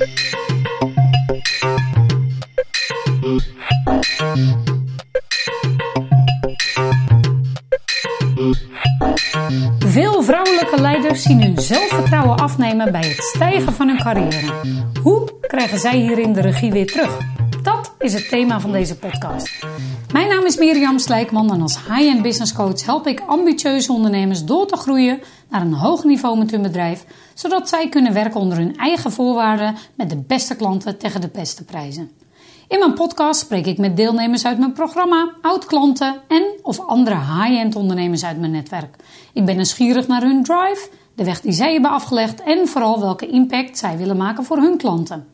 [0.00, 0.08] Veel
[10.22, 14.52] vrouwelijke leiders zien hun zelfvertrouwen afnemen bij het stijgen van hun carrière.
[15.02, 17.18] Hoe krijgen zij hierin de regie weer terug?
[17.62, 19.66] Dat is het thema van deze podcast.
[20.12, 24.66] Mijn naam is Mirjam Slijkman en als high-end business coach help ik ambitieuze ondernemers door
[24.66, 25.20] te groeien
[25.50, 27.04] naar een hoog niveau met hun bedrijf,
[27.34, 31.64] zodat zij kunnen werken onder hun eigen voorwaarden met de beste klanten tegen de beste
[31.64, 32.10] prijzen.
[32.68, 37.76] In mijn podcast spreek ik met deelnemers uit mijn programma, oud-klanten en of andere high-end
[37.76, 38.96] ondernemers uit mijn netwerk.
[39.32, 43.26] Ik ben nieuwsgierig naar hun drive, de weg die zij hebben afgelegd en vooral welke
[43.26, 45.26] impact zij willen maken voor hun klanten.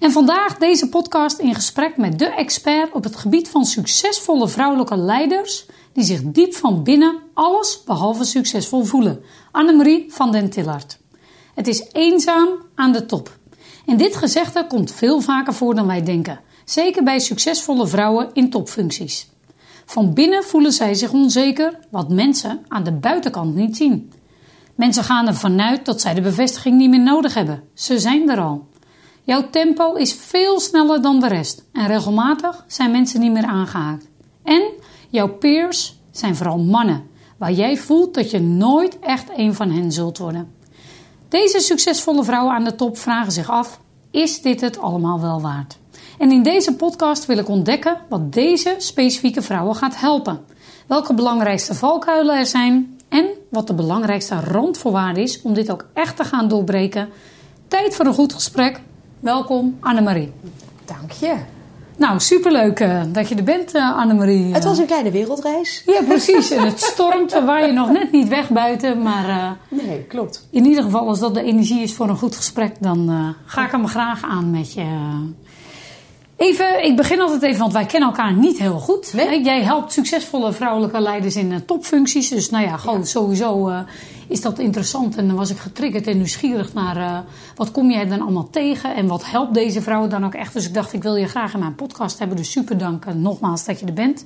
[0.00, 4.96] En vandaag deze podcast in gesprek met de expert op het gebied van succesvolle vrouwelijke
[4.96, 9.20] leiders die zich diep van binnen alles behalve succesvol voelen.
[9.50, 10.98] Annemarie van den Tillard.
[11.54, 13.38] Het is eenzaam aan de top.
[13.86, 16.40] En dit gezegde komt veel vaker voor dan wij denken.
[16.64, 19.28] Zeker bij succesvolle vrouwen in topfuncties.
[19.84, 24.12] Van binnen voelen zij zich onzeker, wat mensen aan de buitenkant niet zien.
[24.74, 27.62] Mensen gaan ervan uit dat zij de bevestiging niet meer nodig hebben.
[27.74, 28.66] Ze zijn er al.
[29.22, 34.08] Jouw tempo is veel sneller dan de rest en regelmatig zijn mensen niet meer aangehaakt.
[34.42, 34.62] En
[35.14, 39.92] jouw peers zijn vooral mannen, waar jij voelt dat je nooit echt een van hen
[39.92, 40.52] zult worden.
[41.28, 45.78] Deze succesvolle vrouwen aan de top vragen zich af: is dit het allemaal wel waard?
[46.18, 50.44] En in deze podcast wil ik ontdekken wat deze specifieke vrouwen gaat helpen.
[50.86, 56.16] Welke belangrijkste valkuilen er zijn en wat de belangrijkste randvoorwaarde is om dit ook echt
[56.16, 57.08] te gaan doorbreken.
[57.68, 58.80] Tijd voor een goed gesprek.
[59.20, 60.32] Welkom Annemarie.
[60.84, 61.53] Dank je.
[61.96, 64.54] Nou, superleuk uh, dat je er bent, uh, Annemarie.
[64.54, 65.82] Het was een kleine wereldreis.
[65.86, 66.50] Ja, precies.
[66.50, 69.02] En het stormt, waar je nog net niet weg buiten.
[69.02, 69.50] Maar uh,
[69.84, 70.48] nee, klopt.
[70.50, 73.70] in ieder geval, als dat de energie is voor een goed gesprek, dan ga ik
[73.70, 74.86] hem graag aan met je.
[76.36, 79.12] Even, ik begin altijd even, want wij kennen elkaar niet heel goed.
[79.12, 79.42] Nee?
[79.42, 82.28] Jij helpt succesvolle vrouwelijke leiders in topfuncties.
[82.28, 83.04] Dus nou ja, gewoon ja.
[83.04, 83.72] sowieso
[84.28, 85.16] is dat interessant.
[85.16, 87.18] En dan was ik getriggerd en nieuwsgierig naar uh,
[87.54, 90.52] wat kom jij dan allemaal tegen en wat helpt deze vrouwen dan ook echt.
[90.52, 92.36] Dus ik dacht, ik wil je graag in mijn podcast hebben.
[92.36, 94.24] Dus super dank nogmaals dat je er bent.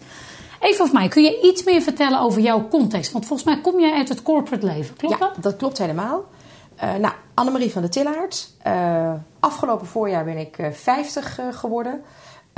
[0.60, 3.12] Even of mij, kun je iets meer vertellen over jouw context?
[3.12, 5.42] Want volgens mij kom jij uit het corporate leven, klopt ja, dat?
[5.42, 6.24] dat klopt helemaal.
[6.82, 8.50] Uh, nou, Annemarie van der Tillaert.
[8.66, 12.02] Uh, afgelopen voorjaar ben ik uh, 50 geworden.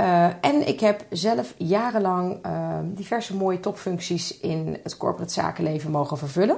[0.01, 2.37] Uh, en ik heb zelf jarenlang
[2.83, 6.57] diverse mooie topfuncties in het corporate zakenleven mogen vervullen.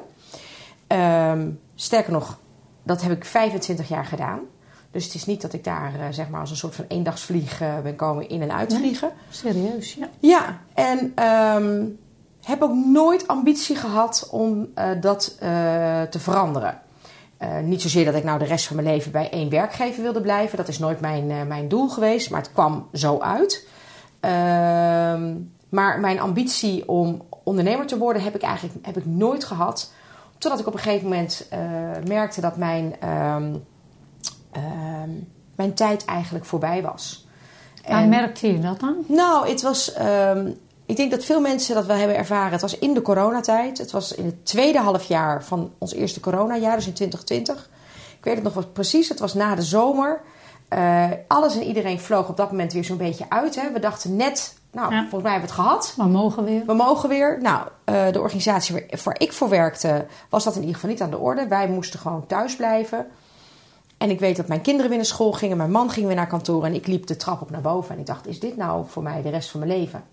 [0.93, 2.39] Ehm, sterker nog,
[2.83, 4.39] dat heb ik 25 jaar gedaan.
[4.91, 7.95] Dus het is niet dat ik daar zeg maar als een soort van eendagsvlieg ben
[7.95, 9.11] komen in- en uitvliegen.
[9.15, 10.09] Nee, serieus, ja.
[10.19, 11.13] Ja, en
[11.55, 11.99] um,
[12.41, 14.67] heb ook nooit ambitie gehad om
[14.99, 15.35] dat
[16.09, 16.81] te veranderen.
[17.43, 20.21] Uh, niet zozeer dat ik nou de rest van mijn leven bij één werkgever wilde
[20.21, 20.57] blijven.
[20.57, 23.67] Dat is nooit mijn, uh, mijn doel geweest, maar het kwam zo uit.
[24.21, 24.31] Uh,
[25.69, 29.93] maar mijn ambitie om ondernemer te worden heb ik eigenlijk heb ik nooit gehad.
[30.43, 31.59] Totdat ik op een gegeven moment eh,
[32.07, 32.95] merkte dat mijn,
[35.55, 37.27] mijn tijd eigenlijk voorbij was.
[37.87, 38.95] Waar merkte je dat dan?
[39.07, 39.93] Nou, het was
[40.85, 42.51] ik denk dat veel mensen dat wel hebben ervaren.
[42.51, 43.77] Het was in de coronatijd.
[43.77, 47.69] Het was in het tweede halfjaar van ons eerste coronajaar, dus in 2020.
[48.17, 49.09] Ik weet het nog wel precies.
[49.09, 50.21] Het was na de zomer.
[50.69, 53.55] Uh, alles en iedereen vloog op dat moment weer zo'n beetje uit.
[53.55, 53.71] Hè.
[53.71, 54.99] We dachten net, nou, ja.
[55.01, 55.93] volgens mij hebben we het gehad.
[55.97, 56.65] We mogen weer.
[56.65, 57.39] We mogen weer.
[57.41, 61.09] Nou, uh, de organisatie waar ik voor werkte, was dat in ieder geval niet aan
[61.09, 61.47] de orde.
[61.47, 63.07] Wij moesten gewoon thuis blijven.
[63.97, 65.57] En ik weet dat mijn kinderen weer naar school gingen.
[65.57, 66.65] Mijn man ging weer naar kantoor.
[66.65, 67.93] En ik liep de trap op naar boven.
[67.93, 70.03] En ik dacht, is dit nou voor mij de rest van mijn leven?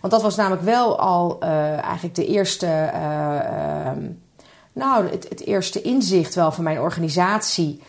[0.00, 3.90] Want dat was namelijk wel al uh, eigenlijk de eerste, uh, uh,
[4.72, 7.82] nou, het, het, eerste inzicht wel van mijn organisatie.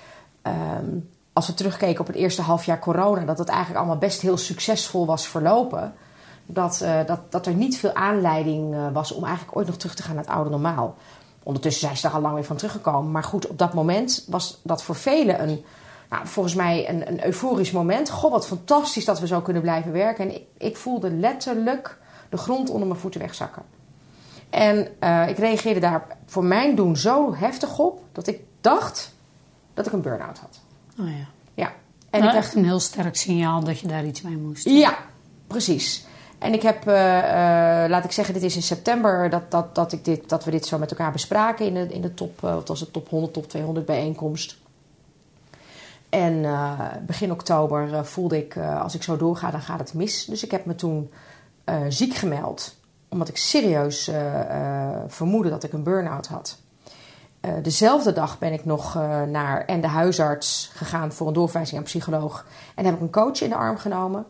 [0.44, 4.38] Um, als we terugkeken op het eerste halfjaar corona, dat het eigenlijk allemaal best heel
[4.38, 5.94] succesvol was verlopen.
[6.46, 10.16] Dat, dat, dat er niet veel aanleiding was om eigenlijk ooit nog terug te gaan
[10.16, 10.96] naar het oude normaal.
[11.44, 13.12] Ondertussen zijn ze er al lang weer van teruggekomen.
[13.12, 15.64] Maar goed, op dat moment was dat voor velen een,
[16.10, 18.10] nou, volgens mij een, een euforisch moment.
[18.10, 20.30] Goh, wat fantastisch dat we zo kunnen blijven werken.
[20.30, 21.98] En ik, ik voelde letterlijk
[22.30, 23.64] de grond onder mijn voeten wegzakken.
[24.50, 29.14] En uh, ik reageerde daar voor mijn doen zo heftig op dat ik dacht
[29.74, 30.60] dat ik een burn-out had.
[31.00, 31.26] Oh ja.
[31.54, 31.72] Ja.
[32.10, 34.66] En nou, ik echt een heel sterk signaal dat je daar iets mee moest.
[34.66, 34.98] Ja,
[35.48, 36.06] precies.
[36.46, 39.92] En ik heb, uh, uh, laat ik zeggen, dit is in september dat, dat, dat,
[39.92, 42.54] ik dit, dat we dit zo met elkaar bespraken in de, in de top, uh,
[42.54, 44.58] wat was het, top 100, top 200 bijeenkomst.
[46.10, 46.46] En
[47.06, 50.26] begin oktober voelde ik, als ik zo doorga, dan gaat het mis.
[50.26, 51.12] Dus ik heb me toen
[51.90, 52.76] ziek gemeld.
[53.10, 54.12] Omdat ik serieus
[55.08, 56.58] vermoedde dat ik een burn-out had.
[57.40, 61.78] eh, dezelfde dag ben ik nog eh, naar en de huisarts gegaan voor een doorverwijzing
[61.78, 62.46] aan psycholoog.
[62.76, 64.26] En heb ik een coach in de arm genomen.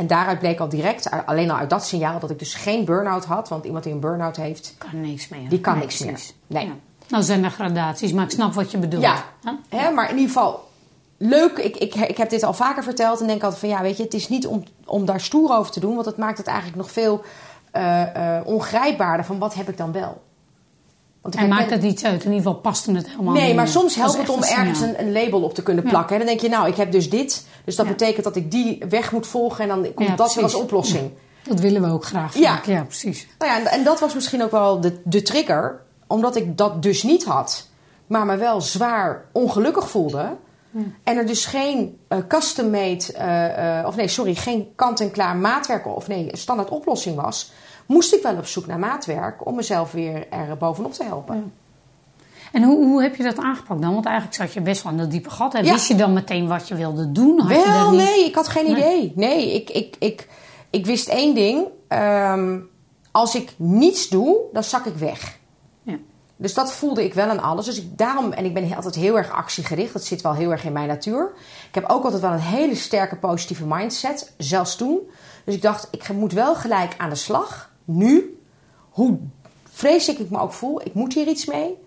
[0.00, 3.24] En daaruit bleek al direct, alleen al uit dat signaal, dat ik dus geen burn-out
[3.24, 3.48] had.
[3.48, 5.48] Want iemand die een burn-out heeft, Kan niks meer.
[5.48, 6.34] die kan Nee, niks precies.
[6.46, 6.60] meer.
[6.60, 6.68] Nee.
[6.68, 6.74] Ja.
[7.08, 9.02] Nou zijn er gradaties, maar ik snap wat je bedoelt.
[9.02, 9.78] Ja, Hè?
[9.78, 10.68] hè, maar in ieder geval
[11.16, 11.58] leuk.
[11.58, 14.02] Ik, ik, ik heb dit al vaker verteld en denk altijd van ja, weet je,
[14.02, 16.76] het is niet om, om daar stoer over te doen, want het maakt het eigenlijk
[16.78, 17.22] nog veel
[17.70, 20.22] eh, eh, ongrijpbaarder van wat heb ik dan wel.
[21.22, 22.24] Want En maakt het iets uit?
[22.24, 23.72] In ieder geval past het helemaal Nee, niet maar meer.
[23.72, 25.90] soms helpt het om ergens een, een label op te kunnen Ja.
[25.90, 26.12] plakken.
[26.12, 26.18] hè.
[26.18, 27.46] Dan denk je, nou, ik heb dus dit.
[27.64, 27.92] Dus dat Ja.
[27.92, 30.54] betekent dat ik die weg moet volgen en dan komt Ja, dat weer als precies.
[30.68, 31.10] oplossing.
[31.42, 32.34] Dat willen we ook graag.
[32.38, 32.60] Ja.
[32.66, 33.26] ja precies.
[33.38, 35.80] Nou ja, en, en dat was misschien ook wel de, de trigger.
[36.06, 37.68] Omdat ik dat dus niet had.
[38.06, 40.36] Maar me wel zwaar ongelukkig voelde.
[41.04, 43.12] En er dus geen eh, custom-made...
[43.12, 45.86] eh, eh, of nee, sorry, geen kant-en-klaar maatwerk...
[45.86, 47.52] of nee, een standaard oplossing was...
[47.90, 49.46] moest ik wel op zoek naar maatwerk...
[49.46, 51.52] om mezelf weer er bovenop te helpen.
[52.52, 53.92] En hoe, hoe heb je dat aangepakt dan?
[53.92, 55.54] Want eigenlijk zat je best wel in dat diepe gat.
[55.54, 55.72] En Ja.
[55.72, 57.40] Wist je dan meteen wat je wilde doen?
[57.40, 58.00] Had je Wel, daar niet...
[58.00, 58.74] nee, ik had geen Nee.
[58.76, 59.12] idee.
[59.16, 60.28] Nee, ik, ik, ik,
[60.70, 61.66] ik wist één ding.
[61.88, 62.58] Ehm,
[63.10, 65.38] als ik niets doe, dan zak ik weg.
[65.82, 65.96] Ja.
[66.36, 67.64] Dus dat voelde ik wel aan alles.
[67.64, 69.92] Dus ik, daarom, en ik ben altijd heel erg actiegericht.
[69.92, 71.30] Dat zit wel heel erg in mijn natuur.
[71.68, 74.32] Ik heb ook altijd wel een hele sterke positieve mindset.
[74.38, 74.98] Zelfs toen.
[75.44, 77.69] Dus ik dacht, ik moet wel gelijk aan de slag.
[77.96, 78.40] Nu.
[78.90, 79.18] Hoe
[79.72, 80.80] vreselijk ik me ook voel.
[80.84, 81.78] Ik moet hier iets mee.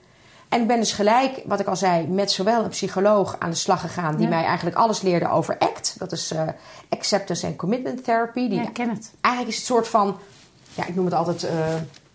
[0.50, 3.56] En ik ben dus gelijk, wat ik al zei, met zowel een psycholoog aan de
[3.56, 4.16] slag gegaan.
[4.16, 4.30] Die Ja.
[4.36, 5.96] mij eigenlijk alles leerde over ACT.
[5.98, 6.42] Dat is eh,
[6.90, 8.48] Acceptance and Commitment Therapy.
[8.48, 9.12] Die Ja, ik ken het.
[9.22, 10.18] eigenlijk is het een soort van,
[10.74, 11.56] ja, ik noem het altijd eh,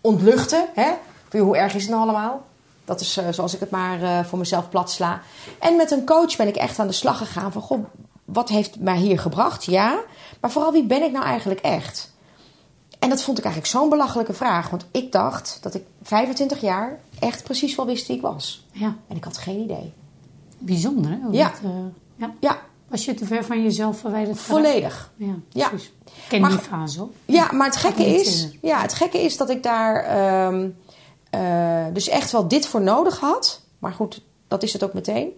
[0.01, 0.65] ontluchten.
[0.75, 0.91] Hè?
[1.29, 2.45] Van, Hoe erg is het nou allemaal?
[2.85, 5.21] Dat is eh, zoals ik het maar voor mezelf plat sla.
[5.59, 7.85] En met een coach ben ik echt aan de slag gegaan van, goh,
[8.25, 9.65] wat heeft mij hier gebracht?
[9.65, 9.99] Ja,
[10.41, 12.11] maar vooral wie ben ik nou eigenlijk echt?
[12.99, 14.69] En dat vond ik eigenlijk zo'n belachelijke vraag.
[14.69, 18.65] Want ik dacht dat ik 25 jaar echt precies wel wist wie ik was.
[18.71, 19.93] Ja, En ik had geen idee.
[20.57, 21.17] bijzonder hè?
[21.31, 21.47] Ja.
[21.49, 21.69] dat, eh,
[22.15, 22.33] ja.
[22.39, 24.39] Ja, Was je te ver van jezelf verwijderd?
[24.39, 25.11] volledig.
[25.15, 25.67] Ja, Ja.
[25.67, 25.91] precies.
[26.05, 27.09] Ik ken Maar- die fase hoor.
[27.25, 30.69] Ja, maar het gekke, is, eh, ja, het gekke is dat ik daar ehm,
[31.29, 33.61] eh, dus echt wel dit voor nodig had.
[33.79, 35.29] Maar goed, dat is het ook meteen.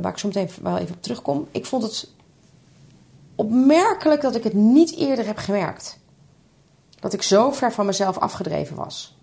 [0.00, 1.46] Waar ik zo meteen wel even op terugkom.
[1.50, 2.08] Ik vond het
[3.34, 5.98] opmerkelijk dat ik het niet eerder heb gemerkt.
[7.04, 9.16] Dat ik zo ver van mezelf afgedreven was.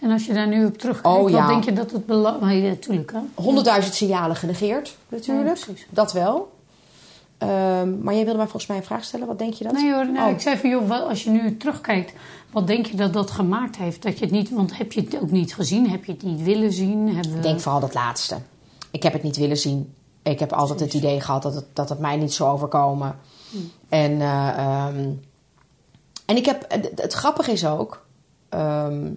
[0.00, 1.46] En als je daar nu op terugkijkt, Oh, wat ja.
[1.46, 2.68] denk je dat het belangrijk is?
[2.70, 3.18] natuurlijk hè?
[3.34, 5.46] Honderdduizend signalen genegeerd, natuurlijk.
[5.58, 5.86] Ja, precies.
[5.90, 6.52] dat wel.
[7.38, 9.26] Ehm, maar jij wilde mij volgens mij een vraag stellen.
[9.26, 9.72] Wat denk je dat?
[9.72, 10.30] Nee hoor, nee, Oh.
[10.30, 12.12] ik zei van joh, als je nu terugkijkt,
[12.50, 14.02] wat denk je dat dat gemaakt heeft?
[14.02, 15.90] Dat je het niet, want heb je het ook niet gezien?
[15.90, 17.14] Heb je het niet willen zien?
[17.14, 17.34] Hebben.
[17.36, 18.36] Ik denk vooral dat laatste.
[18.90, 19.94] Ik heb het niet willen zien.
[20.22, 23.18] Ik heb altijd het idee gehad dat het, dat het mij niet zou overkomen.
[23.88, 25.08] En, eh, ehm,
[26.30, 28.06] en ik heb, het, grappige is ook.
[28.48, 29.12] ehm,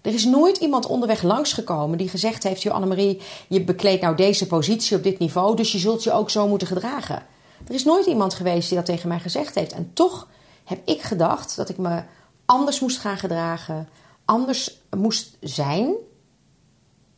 [0.00, 4.46] er is nooit iemand onderweg langsgekomen die gezegd heeft: Joh, Annemarie, je bekleedt nou deze
[4.46, 7.22] positie op dit niveau, dus je zult je ook zo moeten gedragen.
[7.68, 9.72] Er is nooit iemand geweest die dat tegen mij gezegd heeft.
[9.72, 10.28] En toch
[10.64, 12.02] heb ik gedacht dat ik me
[12.44, 13.88] anders moest gaan gedragen,
[14.24, 15.94] anders moest zijn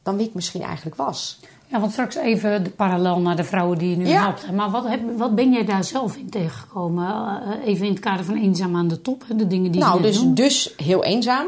[0.02, 1.40] dan wie ik misschien eigenlijk was.
[1.74, 4.22] Ja, want straks even de parallel naar de vrouwen die je nu Ja.
[4.22, 4.52] helpt.
[4.52, 7.06] Maar wat, heb, wat ben jij daar zelf in tegengekomen?
[7.06, 10.02] Eh, even in het kader van eenzaam aan de top, de dingen die nou, je
[10.02, 11.46] dus, dus heel eenzaam.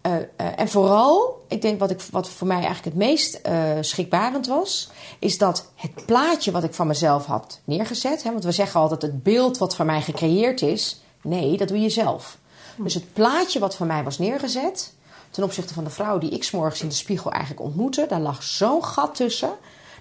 [0.00, 0.22] Eh, eh,
[0.56, 3.40] en vooral, ik denk wat, ik, wat voor mij eigenlijk het meest
[3.80, 8.22] schrikbarend was, is dat het plaatje wat ik van mezelf had neergezet.
[8.22, 11.00] Hè, want we zeggen altijd het beeld wat van mij gecreëerd is.
[11.22, 12.38] Nee, dat doe je zelf.
[12.76, 14.94] Dus het plaatje wat van mij was neergezet,
[15.32, 18.20] ten opzichte van de vrouw die ik 's morgens in de spiegel eigenlijk ontmoette, daar
[18.20, 19.50] lag zo'n gat tussen.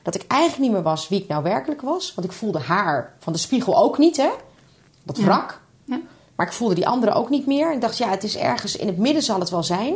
[0.01, 2.13] Dat ik eigenlijk niet meer was wie ik nou werkelijk was.
[2.15, 4.29] Want ik voelde haar van de spiegel ook niet, hè?
[5.03, 5.61] Dat wrak.
[5.85, 5.99] Ja.
[6.35, 7.73] Maar ik voelde die andere ook niet meer.
[7.73, 9.93] Ik dacht, ja, het is ergens in het midden zal het wel zijn.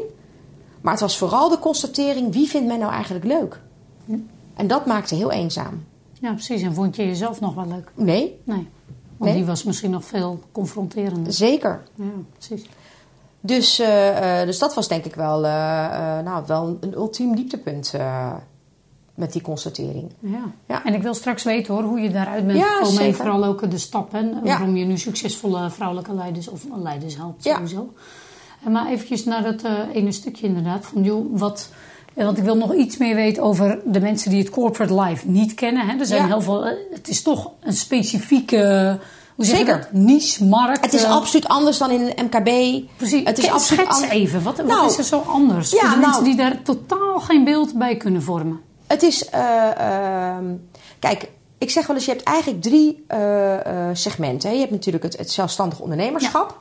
[0.82, 3.60] Maar het was vooral de constatering, wie vindt mij nou eigenlijk leuk?
[4.56, 5.86] En dat maakte heel eenzaam.
[6.20, 6.62] ja, precies.
[6.62, 7.92] En vond je jezelf nog wel leuk?
[7.96, 8.68] Nee, Nee.
[9.18, 9.34] Want Nee.
[9.34, 11.34] die was misschien nog veel confronterender.
[11.34, 11.84] zeker.
[11.96, 12.04] Ja,
[12.38, 12.66] precies.
[13.46, 17.94] Dus, eh, eh, dus dat was denk ik wel, eh, nou, wel een, ultiem dieptepunt
[19.16, 20.12] met die constatering.
[20.20, 20.44] Ja.
[20.68, 20.86] Ja.
[20.86, 23.02] En ik wil straks weten hoor, hoe je daaruit bent Ja, gekomen.
[23.02, 24.30] En vooral ook de stappen.
[24.34, 24.42] Ja.
[24.44, 27.56] Waarom je nu succesvolle vrouwelijke leiders of leiders helpt Ja.
[27.56, 27.94] sowieso.
[28.66, 30.86] En maar eventjes naar dat ene stukje inderdaad.
[30.86, 31.70] Van joh, wat...
[32.14, 35.54] Want ik wil nog iets meer weten over de mensen die het corporate life niet
[35.54, 35.88] kennen.
[35.88, 36.00] Hè.
[36.00, 36.64] Er zijn heel veel...
[36.92, 39.00] Het is toch een specifieke...
[39.38, 39.88] Zeker.
[39.92, 40.82] Niche-markt.
[40.86, 42.82] Het is eh, absoluut anders dan in een MKB.
[42.98, 43.24] Precies.
[43.24, 44.44] Het is absoluut Schets even.
[44.44, 45.72] Wat, wat Nou, is er zo anders?
[45.72, 48.60] ja, voor de nou- mensen die daar totaal geen beeld bij kunnen vormen.
[48.88, 50.46] Het is, eh, ehm,
[51.00, 53.20] kijk, ik zeg wel eens, je hebt eigenlijk drie eh,
[53.94, 54.54] segmenten.
[54.54, 56.60] Je hebt natuurlijk het, het zelfstandig ondernemerschap.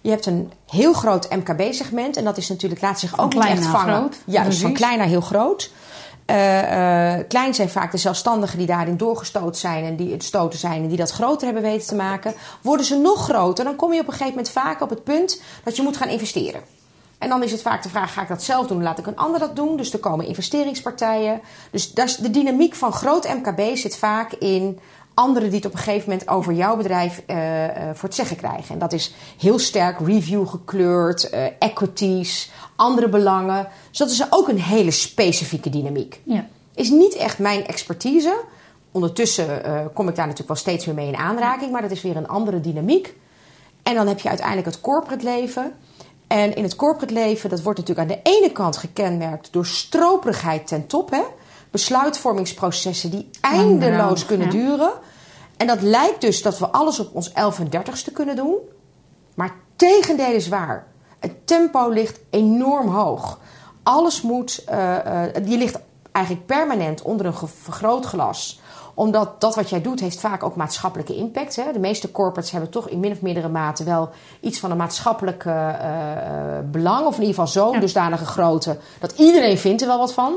[0.00, 2.16] Je hebt een heel groot MKB-segment.
[2.16, 3.94] En dat is natuurlijk, laat zich ook niet klein echt vangen.
[3.94, 4.16] groot.
[4.24, 5.70] Ja, dus van klein naar heel groot.
[6.26, 10.82] Eh, eh, klein zijn vaak de zelfstandigen die daarin doorgestoten zijn en die stoten zijn
[10.82, 12.34] en die dat groter hebben weten te maken.
[12.62, 15.42] Worden ze nog groter, dan kom je op een gegeven moment vaak op het punt
[15.64, 16.60] dat je moet gaan investeren.
[17.18, 18.82] En dan is het vaak de vraag: ga ik dat zelf doen?
[18.82, 19.76] Laat ik een ander dat doen?
[19.76, 21.40] Dus er komen investeringspartijen.
[21.70, 24.78] Dus de dynamiek van groot MKB zit vaak in
[25.16, 28.36] anderen die het op een gegeven moment over jouw bedrijf eh, eh, voor het zeggen
[28.36, 28.74] krijgen.
[28.74, 33.68] En dat is heel sterk review gekleurd, eh, equities, andere belangen.
[33.88, 36.20] Dus dat is ook een hele specifieke dynamiek.
[36.22, 36.46] Ja.
[36.74, 38.44] Is niet echt mijn expertise.
[38.90, 39.62] Ondertussen
[39.94, 42.28] kom ik daar natuurlijk wel steeds meer mee in aanraking, maar dat is weer een
[42.28, 43.14] andere dynamiek.
[43.82, 45.72] En dan heb je uiteindelijk het corporate leven.
[46.26, 50.66] En in het corporate leven, dat wordt natuurlijk aan de ene kant gekenmerkt door stroperigheid
[50.66, 51.10] ten top.
[51.10, 51.22] Hè?
[51.76, 54.90] Besluitvormingsprocessen die eindeloos kunnen duren.
[55.56, 58.54] En dat lijkt dus dat we alles op ons 11 en 30ste kunnen doen.
[59.34, 60.86] Maar tegendeel is waar.
[61.18, 63.38] Het tempo ligt enorm hoog.
[63.82, 64.96] Alles moet, eh,
[65.42, 65.78] die ligt
[66.12, 68.60] eigenlijk permanent onder een vergrootglas
[68.94, 71.56] omdat dat wat jij doet heeft vaak ook maatschappelijke impact.
[71.56, 71.72] Hè?
[71.72, 74.08] De meeste corporates hebben toch in min of meerdere mate wel
[74.40, 77.06] iets van een maatschappelijke eh, eh, belang.
[77.06, 77.80] Of in ieder geval zo'n Ja.
[77.80, 80.34] dusdanige grootte dat iedereen vindt er wel wat van.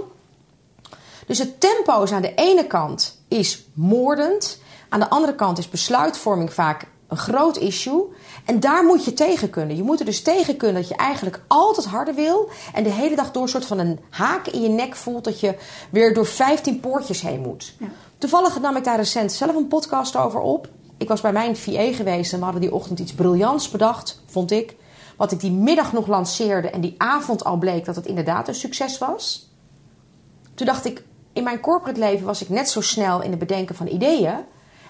[1.29, 4.61] Dus het tempo is aan de ene kant is moordend.
[4.89, 8.03] Aan de andere kant is besluitvorming vaak een groot issue.
[8.45, 9.75] En daar moet je tegen kunnen.
[9.75, 12.49] Je moet er dus tegen kunnen dat je eigenlijk altijd harder wil.
[12.73, 15.39] En de hele dag door een soort van een haak in je nek voelt dat
[15.39, 15.55] je
[15.91, 17.73] weer door 15 poortjes heen moet.
[17.79, 17.87] Ja.
[18.17, 20.69] Toevallig nam ik daar recent zelf een podcast over op.
[20.97, 24.51] Ik was bij mijn VA geweest en we hadden die ochtend iets briljants bedacht, vond
[24.51, 24.75] ik.
[25.17, 28.55] Wat ik die middag nog lanceerde en die avond al bleek dat het inderdaad een
[28.55, 29.49] succes was.
[30.53, 31.03] Toen dacht ik,
[31.39, 34.35] in mijn corporate leven was ik net zo snel in het bedenken van ideeën.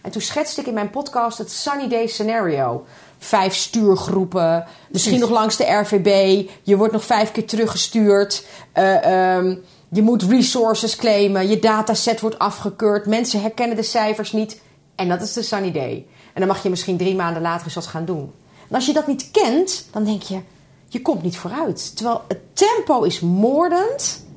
[0.01, 2.85] En toen schetste ik in mijn podcast het Sunny Day scenario.
[3.17, 6.49] Vijf stuurgroepen, misschien nog langs de RVB.
[6.63, 8.45] Je wordt nog vijf keer teruggestuurd.
[8.71, 9.55] Eh, ehm,
[9.89, 11.47] je moet resources claimen.
[11.47, 13.05] Je dataset wordt afgekeurd.
[13.05, 14.61] Mensen herkennen de cijfers niet.
[14.95, 16.05] En dat is de Sunny Day.
[16.33, 18.31] En dan mag je misschien drie maanden later eens wat gaan doen.
[18.69, 20.39] En als je dat niet kent, dan denk je,
[20.87, 21.95] je komt niet vooruit.
[21.95, 24.27] Terwijl het tempo is moordend.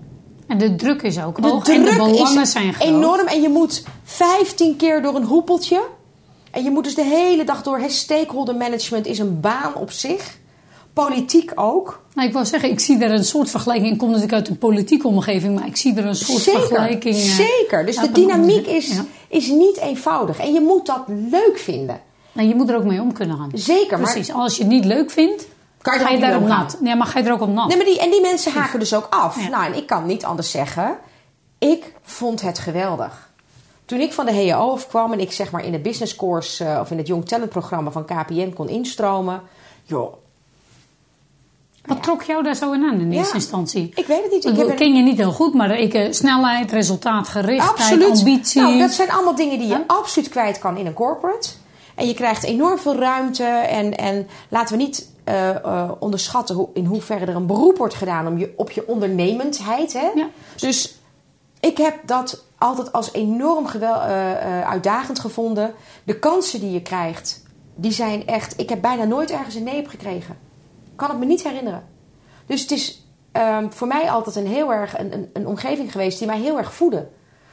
[0.47, 2.89] En de druk is ook De hoog en de druk belangen is zijn groot.
[2.89, 5.83] enorm en je moet 15 keer door een hoepeltje.
[6.51, 7.81] En je moet dus de hele dag door.
[7.87, 10.39] Stakeholder management is een baan op zich.
[10.93, 12.03] Politiek ook.
[12.15, 13.93] Nou, ik wil zeggen, ik zie er een soort vergelijking.
[13.93, 16.61] Ik kom natuurlijk uit een politieke omgeving, maar ik zie er een soort Zeker.
[16.61, 17.15] vergelijking.
[17.15, 17.87] eh, Zeker.
[17.87, 19.05] Dus de dynamiek is, ja.
[19.29, 20.39] is niet eenvoudig.
[20.39, 22.01] En je moet dat leuk vinden.
[22.33, 23.51] Nou, je moet er ook mee om kunnen gaan.
[23.55, 24.01] Zeker.
[24.01, 24.33] Maar Precies.
[24.35, 25.47] Als je het niet leuk vindt,
[25.83, 26.59] kan je ga er je ook daar omgaan.
[26.63, 26.77] nat.
[26.81, 27.69] Nee, maar ga je er ook op nat.
[27.69, 29.41] Nee, maar die, en die mensen haken dus ook af.
[29.41, 29.49] Ja.
[29.49, 30.97] Nou, en ik kan niet anders zeggen.
[31.59, 33.31] Ik vond het geweldig.
[33.85, 36.81] Toen ik van de HEO afkwam en ik zeg maar in het business course eh,
[36.81, 39.43] of in het Young Talent programma van KPN kon instromen.
[39.85, 40.15] Joh,
[41.87, 43.19] Wat trok jou daar zo in aan in Ja.
[43.19, 43.93] eerste instantie?
[43.95, 44.45] ik weet het niet.
[44.45, 48.61] Ik heb een- ken je niet heel goed, maar ik, eh, snelheid, resultaatgerichtheid, ambitie.
[48.63, 51.49] Nou, dat zijn allemaal dingen die je absoluut kwijt kan in een corporate.
[51.95, 53.45] En je krijgt enorm veel ruimte.
[53.45, 57.95] En, en laten we niet eh, eh, onderschatten hoe, in hoeverre er een beroep wordt
[57.95, 59.93] gedaan om je, op je ondernemendheid.
[59.93, 60.11] Hè?
[60.15, 60.29] Ja.
[60.57, 60.99] Dus
[61.61, 65.75] ik heb dat altijd als enorm gewel, eh, uitdagend gevonden.
[66.05, 67.43] De kansen die je krijgt,
[67.75, 68.61] die zijn echt...
[68.61, 70.39] Ik heb bijna nooit ergens een nee op gekregen.
[70.97, 71.85] Kan ik me niet herinneren.
[72.47, 76.19] Dus het is ehm, voor mij altijd een heel erg een, een, een omgeving geweest
[76.19, 77.09] die mij heel erg voedde.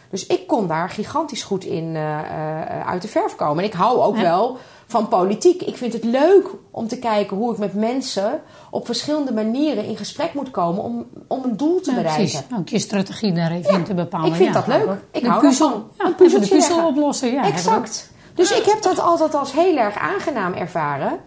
[0.10, 3.64] Dus ik kon daar gigantisch goed in eh, eh, uit de verf komen.
[3.64, 4.22] En ik hou ook Ja.
[4.22, 5.62] wel van politiek.
[5.62, 9.98] Ik vind het leuk om te kijken hoe ik met mensen op verschillende manieren in
[9.98, 12.24] gesprek moet komen om, om een doel te Ja, bereiken.
[12.26, 12.58] precies.
[12.60, 14.28] Ook je strategie daar even te bepalen.
[14.28, 14.98] ik vind Ja, dat leuk.
[15.12, 15.88] Ik de hou puzzel.
[15.98, 17.32] Ja, Een puzzel oplossen.
[17.32, 18.12] Ja, exact.
[18.34, 21.20] Dus ik heb dat altijd als heel erg aangenaam ervaren.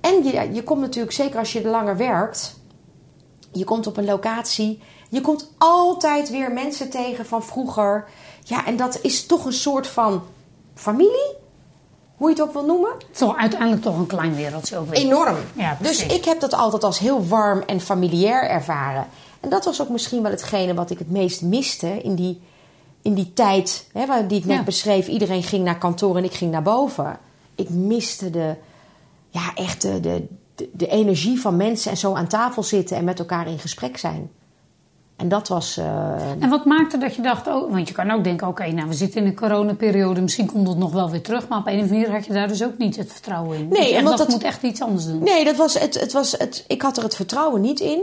[0.00, 2.58] En je, je komt natuurlijk, zeker als je er langer werkt,
[3.52, 8.04] je komt op een locatie, je komt altijd weer mensen tegen van vroeger.
[8.44, 10.22] Ja, en dat is toch een soort van
[10.74, 11.34] familie,
[12.16, 12.90] hoe je het ook wil noemen.
[13.12, 14.98] Toch uiteindelijk toch een klein wereldje ook weer.
[15.00, 15.36] Enorm.
[15.54, 19.06] Ja, dus ik heb dat altijd als heel warm en familiair ervaren.
[19.40, 22.40] En dat was ook misschien wel hetgene wat ik het meest miste in die,
[23.02, 24.62] in die tijd hè, waar- die ik net Ja.
[24.62, 25.06] beschreef.
[25.08, 27.18] Iedereen ging naar kantoor en ik ging naar boven.
[27.54, 28.54] Ik miste de,
[29.28, 33.04] ja, echt de, de, de, de energie van mensen en zo aan tafel zitten en
[33.04, 34.30] met elkaar in gesprek zijn.
[35.20, 35.76] En dat was.
[35.76, 35.84] eh,
[36.38, 38.94] En wat maakte dat je dacht, oh, want je kan ook denken, oké, nou we
[38.94, 41.80] zitten in een coronaperiode, misschien komt het nog wel weer terug, maar op een of
[41.80, 43.68] andere manier had je daar dus ook niet het vertrouwen in.
[43.68, 45.22] Nee, Dat je en want dat- moet echt iets anders doen.
[45.22, 48.02] Nee, dat was het, het was het, ik had er het vertrouwen niet in.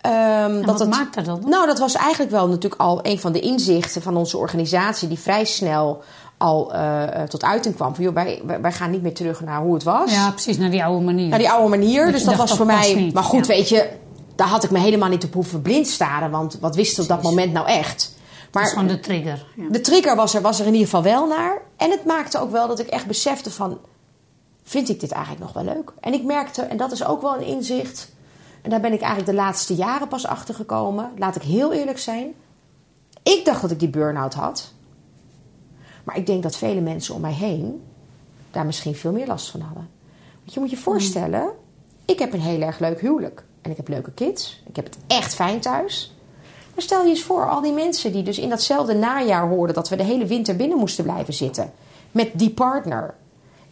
[0.00, 1.46] Ehm, dat wat het, maakte dat?
[1.46, 5.18] Nou, dat was eigenlijk wel natuurlijk al een van de inzichten van onze organisatie, die
[5.18, 6.02] vrij snel
[6.38, 7.94] al eh, eh, tot uiting kwam.
[7.94, 10.12] Van, joh, wij, wij gaan niet meer terug naar hoe het was.
[10.12, 11.28] Ja, precies, naar die oude manier.
[11.28, 12.04] Naar die oude manier.
[12.04, 13.10] Dat dus dat was dat voor mij.
[13.14, 13.54] maar goed, ja.
[13.54, 13.88] weet je,
[14.34, 16.30] daar had ik me helemaal niet op hoeven blind staren.
[16.30, 18.14] Want wat wist op dat moment nou echt?
[18.54, 19.46] dat is Maar gewoon de trigger.
[19.56, 19.68] Ja.
[19.68, 21.62] de trigger was er, was er in ieder geval wel naar.
[21.76, 23.78] En het maakte ook wel dat ik echt besefte van...
[24.62, 25.92] vind ik dit eigenlijk nog wel leuk?
[26.00, 28.12] En ik merkte, en dat is ook wel een inzicht...
[28.62, 31.12] en daar ben ik eigenlijk de laatste jaren pas achter gekomen.
[31.18, 32.34] Laat ik heel eerlijk zijn.
[33.22, 34.72] Ik dacht dat ik die burn-out had.
[36.04, 37.82] Maar ik denk dat vele mensen om mij heen...
[38.50, 39.88] daar misschien veel meer last van hadden.
[40.38, 41.50] Want je moet je voorstellen...
[42.04, 43.44] ik heb een heel erg leuk huwelijk.
[43.64, 44.62] En ik heb leuke kids.
[44.66, 46.14] Ik heb het echt fijn thuis.
[46.74, 49.88] Maar stel je eens voor, al die mensen die dus in datzelfde najaar hoorden dat
[49.88, 51.72] we de hele winter binnen moesten blijven zitten.
[52.10, 53.14] Met die partner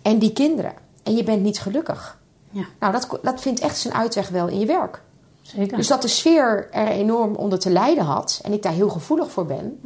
[0.02, 0.72] en die kinderen.
[1.02, 2.18] En je bent niet gelukkig.
[2.50, 5.02] Ja, Nou, dat, dat vindt echt zijn uitweg wel in je werk.
[5.42, 5.76] zeker.
[5.76, 8.40] Dus dat de sfeer er enorm onder te lijden had.
[8.42, 9.80] En ik daar heel gevoelig voor ben.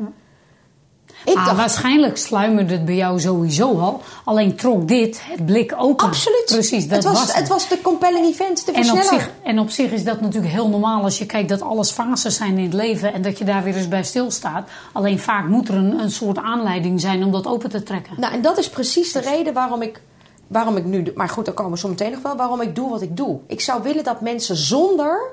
[1.27, 4.01] Ik Ah, dacht, waarschijnlijk sluimerde het bij jou sowieso al.
[4.25, 6.07] Alleen trok dit het blik open.
[6.07, 6.45] absoluut.
[6.47, 9.59] Precies, dat het was, was het was de compelling event, de En op, zich, en
[9.59, 12.65] op zich is dat natuurlijk heel normaal als je kijkt dat alles fases zijn in
[12.65, 14.69] het leven en dat je daar weer eens bij stilstaat.
[14.93, 18.15] Alleen vaak moet er een, een soort aanleiding zijn om dat open te trekken.
[18.21, 20.01] Nou, en dat is precies de reden waarom ik,
[20.47, 21.13] waarom ik nu...
[21.15, 22.37] Maar goed, daar komen we zo meteen nog wel.
[22.37, 23.39] Waarom ik doe wat ik doe.
[23.47, 25.31] Ik zou willen dat mensen zonder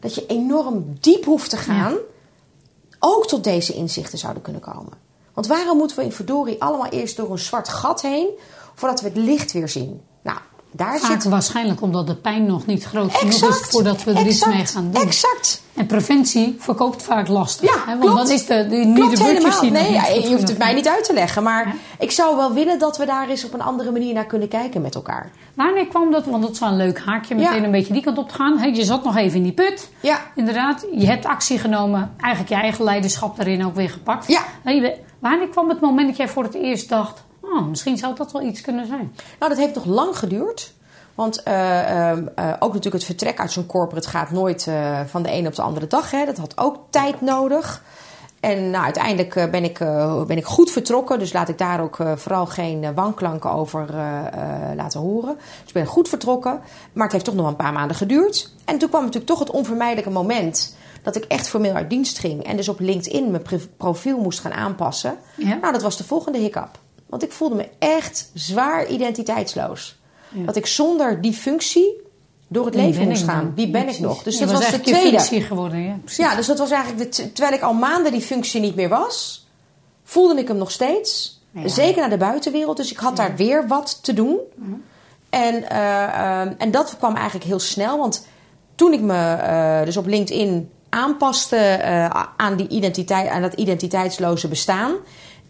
[0.00, 1.94] dat je enorm diep hoeft te gaan...
[2.98, 5.10] ook tot deze inzichten zouden kunnen komen.
[5.34, 8.28] Want waarom moeten we in verdorie allemaal eerst door een zwart gat heen...
[8.74, 10.00] voordat we het licht weer zien?
[10.22, 10.38] Nou,
[10.70, 11.30] daar Vaak zit...
[11.30, 14.90] waarschijnlijk omdat de pijn nog niet groot genoeg is voordat we er iets mee gaan
[14.90, 15.02] doen.
[15.02, 15.62] Exact.
[15.74, 17.74] En preventie verkoopt vaak lastig.
[17.74, 17.98] Ja, hè?
[17.98, 18.16] Want klopt.
[18.16, 19.60] dan is de, de, niet Klopt de helemaal.
[19.60, 21.42] die Nee, ja, je hoeft het mij niet uit te leggen.
[21.42, 21.72] Maar Ja.
[21.98, 24.80] ik zou wel willen dat we daar eens op een andere manier naar kunnen kijken
[24.82, 25.30] met elkaar.
[25.54, 26.24] Wanneer kwam dat?
[26.24, 27.64] Want dat is wel een leuk haakje meteen Ja.
[27.64, 28.74] een beetje die kant op te gaan.
[28.74, 29.88] Je zat nog even in die put.
[30.00, 30.18] Ja.
[30.34, 32.14] Inderdaad, je hebt actie genomen.
[32.20, 34.26] Eigenlijk je eigen leiderschap daarin ook weer gepakt.
[34.28, 34.42] Ja.
[34.64, 37.24] Je bent- Wanneer kwam het moment dat jij voor het eerst dacht...
[37.40, 39.14] Oh, misschien zou dat wel iets kunnen zijn.
[39.38, 40.74] Nou, dat heeft nog lang geduurd.
[41.14, 45.22] Want eh, ehm, eh, ook natuurlijk het vertrek uit zo'n corporate gaat nooit eh, van
[45.22, 46.10] de ene op de andere dag.
[46.10, 46.24] Hè.
[46.24, 47.82] Dat had ook tijd nodig.
[48.40, 49.78] En nou, uiteindelijk ben, ik,
[50.26, 51.18] ben ik goed vertrokken.
[51.18, 53.86] Dus laat ik daar ook vooral geen wanklanken over
[54.76, 55.34] laten horen.
[55.36, 56.60] Dus ik ben goed vertrokken.
[56.92, 58.54] Maar het heeft toch nog een paar maanden geduurd.
[58.64, 60.76] En toen kwam natuurlijk toch het onvermijdelijke moment...
[61.02, 62.44] dat ik echt formeel uit dienst ging.
[62.44, 63.42] En dus op LinkedIn mijn
[63.76, 65.18] profiel moest gaan aanpassen.
[65.36, 65.56] Ja.
[65.56, 66.78] Nou, dat was de volgende hiccup.
[67.06, 69.98] Want ik voelde me echt zwaar identiteitsloos.
[70.28, 70.44] Ja.
[70.44, 72.00] Dat ik zonder die functie
[72.48, 73.52] door het Wie leven moest gaan.
[73.54, 74.22] Wie ben ik nog?
[74.22, 75.18] Dus dat was, de eigenlijk je tweede.
[75.18, 75.80] functie geworden.
[75.80, 76.24] Ja, precies.
[76.24, 79.46] Ja, dus dat was eigenlijk de terwijl ik al maanden die functie niet meer was,
[80.04, 81.40] voelde ik hem nog steeds.
[81.64, 82.76] Zeker naar de buitenwereld.
[82.76, 84.38] Dus ik had daar weer wat te doen.
[85.30, 87.98] En, eh, ehm, en dat kwam eigenlijk heel snel.
[87.98, 88.26] Want
[88.74, 94.48] toen ik me eh, dus op LinkedIn aanpaste eh, aan, die identiteit, aan dat identiteitsloze
[94.48, 94.92] bestaan.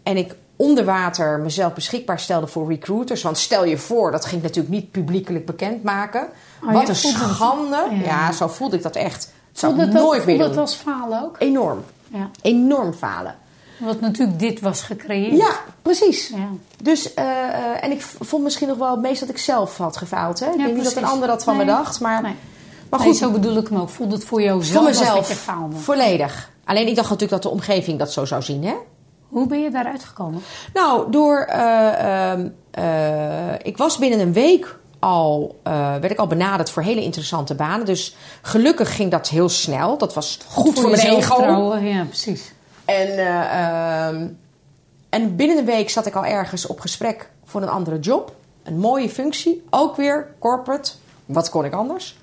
[0.03, 3.21] En ik onder water mezelf beschikbaar stelde voor recruiters.
[3.21, 6.27] Want stel je voor, dat ging ik natuurlijk niet publiekelijk bekendmaken.
[6.63, 7.87] Oh, Wat een schande.
[7.91, 8.03] Ja.
[8.05, 8.31] Ja.
[8.31, 9.31] zo voelde ik dat echt.
[9.51, 10.47] Dat zou ik het ook- nooit meer doen.
[10.47, 11.35] het als falen ook?
[11.39, 11.83] Enorm.
[12.07, 12.29] Ja.
[12.41, 13.35] Enorm falen.
[13.79, 15.37] Omdat natuurlijk dit was gecreëerd.
[15.37, 15.51] Ja,
[15.81, 16.27] precies.
[16.27, 16.47] Ja.
[16.81, 19.97] Dus, eh, eh, en ik vond misschien nog wel het meest dat ik zelf had
[19.97, 20.39] gefaald.
[20.39, 20.45] Hè?
[20.49, 21.65] ik denk niet dat een ander dat van Nee.
[21.65, 21.99] me dacht.
[21.99, 22.35] Maar, Nee.
[22.97, 23.89] Maar Nee, goed, zo bedoel ik hem ook.
[23.89, 25.75] Voelde het voor jou zelf voor mezelf je faalde?
[25.75, 26.49] volledig.
[26.65, 28.63] Alleen ik dacht natuurlijk dat de omgeving dat zo zou zien.
[28.65, 28.73] Hè?
[29.27, 30.41] Hoe ben je daaruit gekomen?
[30.73, 31.37] Nou, door.
[31.39, 35.59] eh, ehm, eh, ik was binnen een week al.
[35.63, 37.85] eh, werd ik al benaderd voor hele interessante banen.
[37.85, 39.97] Dus gelukkig ging dat heel snel.
[39.97, 41.77] Dat was goed voor, mijn ego.
[41.77, 42.53] Ja, precies.
[42.85, 44.27] En, eh, ehm,
[45.09, 48.35] en binnen een week zat ik al ergens op gesprek voor een andere job.
[48.63, 49.63] Een mooie functie.
[49.69, 50.91] Ook weer corporate.
[51.25, 52.17] Wat kon ik anders?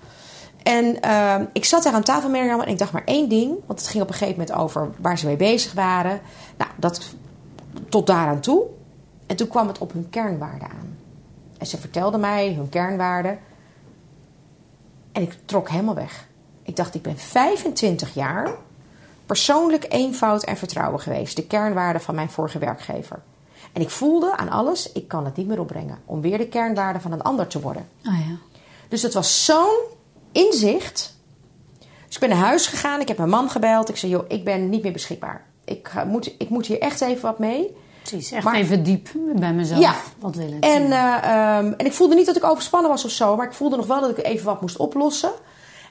[0.63, 3.55] En ehm, ik zat daar aan tafel met Mirjam en ik dacht maar één ding.
[3.67, 6.21] Want het ging op een gegeven moment over waar ze mee bezig waren.
[6.57, 7.15] Nou, dat
[7.89, 8.63] tot daaraan toe.
[9.27, 10.99] En toen kwam het op hun kernwaarden aan.
[11.59, 13.39] En ze vertelde mij hun kernwaarden.
[15.13, 16.29] En ik trok helemaal weg.
[16.63, 18.51] Ik dacht, ik ben 25 jaar
[19.27, 21.37] persoonlijk eenvoud en vertrouwen geweest.
[21.37, 23.23] De kernwaarden van mijn vorige werkgever.
[23.73, 25.99] En ik voelde aan alles, ik kan het niet meer opbrengen.
[26.05, 27.89] Om weer de kernwaarden van een ander te worden.
[28.05, 28.37] Ah ja.
[28.89, 29.79] Dus het was zo'n
[30.33, 31.19] inzicht.
[32.07, 33.01] Dus ik ben naar huis gegaan.
[33.01, 33.89] Ik heb mijn man gebeld.
[33.89, 35.45] Ik zei, joh, ik ben niet meer beschikbaar.
[35.65, 37.77] Ik, ga- moet, ik moet hier echt even wat mee.
[38.03, 38.31] Precies.
[38.33, 39.81] Echt Maar- even diep bij mezelf.
[39.81, 39.95] Ja.
[40.19, 40.65] Wat wil ik?
[40.65, 43.37] En, eh, ehm, en ik voelde niet dat ik overspannen was of zo.
[43.37, 45.31] Maar ik voelde nog wel dat ik even wat moest oplossen.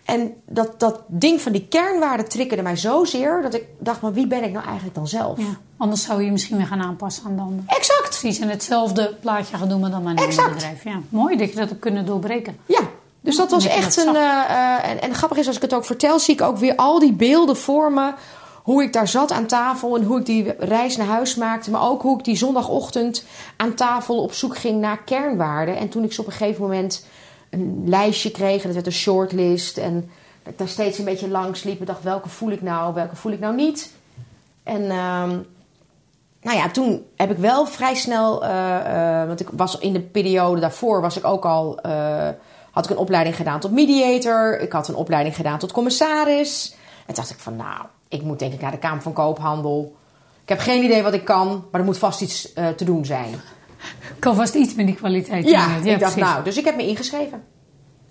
[0.06, 3.41] En dat, dat ding van die kernwaarden triggerde mij zozeer...
[3.41, 5.38] dat ik dacht, maar wie ben ik nou eigenlijk dan zelf?
[5.39, 5.45] ja.
[5.78, 7.63] Anders zou je misschien weer gaan aanpassen aan de ander.
[7.67, 8.02] Exact.
[8.19, 8.39] Precies.
[8.39, 10.54] En hetzelfde plaatje gaan doen, maar dan maar in een Exact.
[10.54, 10.84] bedrijf.
[10.84, 10.99] Ja.
[11.10, 12.58] Mooi dat je dat hebt kunnen doorbreken.
[12.65, 12.80] Ja,
[13.21, 14.15] dus dat was echt dat een.
[14.15, 16.75] eh, eh, en, en grappig is, als ik het ook vertel, zie ik ook weer
[16.75, 18.13] al die beelden voor me.
[18.63, 21.71] hoe ik daar zat aan tafel en hoe ik die reis naar huis maakte.
[21.71, 23.23] Maar ook hoe ik die zondagochtend
[23.58, 25.77] aan tafel op zoek ging naar kernwaarden.
[25.77, 27.05] En toen ik ze op een gegeven moment
[27.49, 29.77] een lijstje kreeg, en dat werd een shortlist.
[29.77, 30.12] En
[30.43, 33.15] dat ik daar steeds een beetje langs liep en dacht: welke voel ik nou, welke
[33.15, 33.91] voel ik nou niet.
[34.63, 35.38] En ehm,
[36.41, 39.99] nou ja, toen heb ik wel vrij snel, uh, uh, want ik was in de
[40.01, 42.27] periode daarvoor was ik ook al, uh,
[42.80, 44.60] had ik een opleiding gedaan tot mediator.
[44.60, 46.76] Ik had een opleiding gedaan tot commissaris.
[47.06, 49.96] En dacht ik van, nou, ik moet denk ik naar de Kamer van Koophandel.
[50.44, 53.30] Ik heb geen idee wat ik kan, maar er moet vast iets te doen zijn.
[54.20, 55.50] Kan vast iets met die kwaliteit.
[55.50, 57.44] Ja, ja ik dacht nou, dus ik heb me ingeschreven.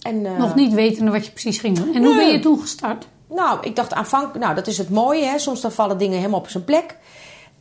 [0.00, 1.94] En, Nog niet wetende wat je precies ging doen.
[1.94, 3.08] En hoe ben je toen gestart?
[3.28, 5.38] Nou, ik dacht aanvankelijk, nou dat is het mooie, hè?
[5.38, 6.96] soms dan vallen dingen helemaal op zijn plek.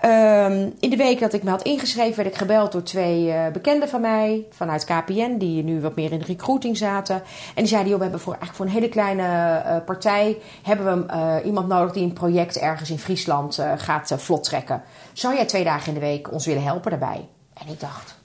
[0.02, 3.48] Um, in de week dat ik me had ingeschreven, werd ik gebeld door twee uh,
[3.48, 7.16] bekenden van mij vanuit KPN, die nu wat meer in de recruiting zaten.
[7.16, 7.24] En
[7.56, 9.24] die zeiden: joh, we hebben voor, eigenlijk voor een hele kleine
[9.66, 14.44] uh, partij hebben we uh, iemand nodig die een project ergens in Friesland gaat vlot
[14.44, 14.82] trekken.
[15.14, 17.28] Zou jij twee dagen in de week ons willen helpen daarbij?
[17.54, 18.16] En ik dacht: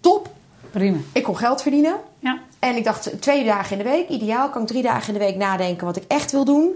[0.00, 0.28] top!
[0.70, 0.98] Prima.
[1.12, 1.96] Ik kon geld verdienen.
[2.18, 2.38] Ja.
[2.58, 4.50] En ik dacht: twee dagen in de week, ideaal.
[4.50, 6.74] Kan ik drie dagen in de week nadenken wat ik echt wil doen.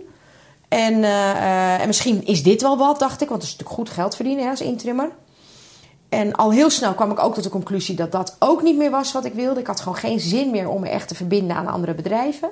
[0.69, 3.29] En, uh, en misschien is dit wel wat, dacht ik.
[3.29, 5.11] Want het is natuurlijk goed geld verdienen hè, als intrimmer.
[6.09, 8.91] En al heel snel kwam ik ook tot de conclusie dat dat ook niet meer
[8.91, 9.61] was wat ik wilde.
[9.61, 12.51] Ik had gewoon geen zin meer om me echt te verbinden aan andere bedrijven.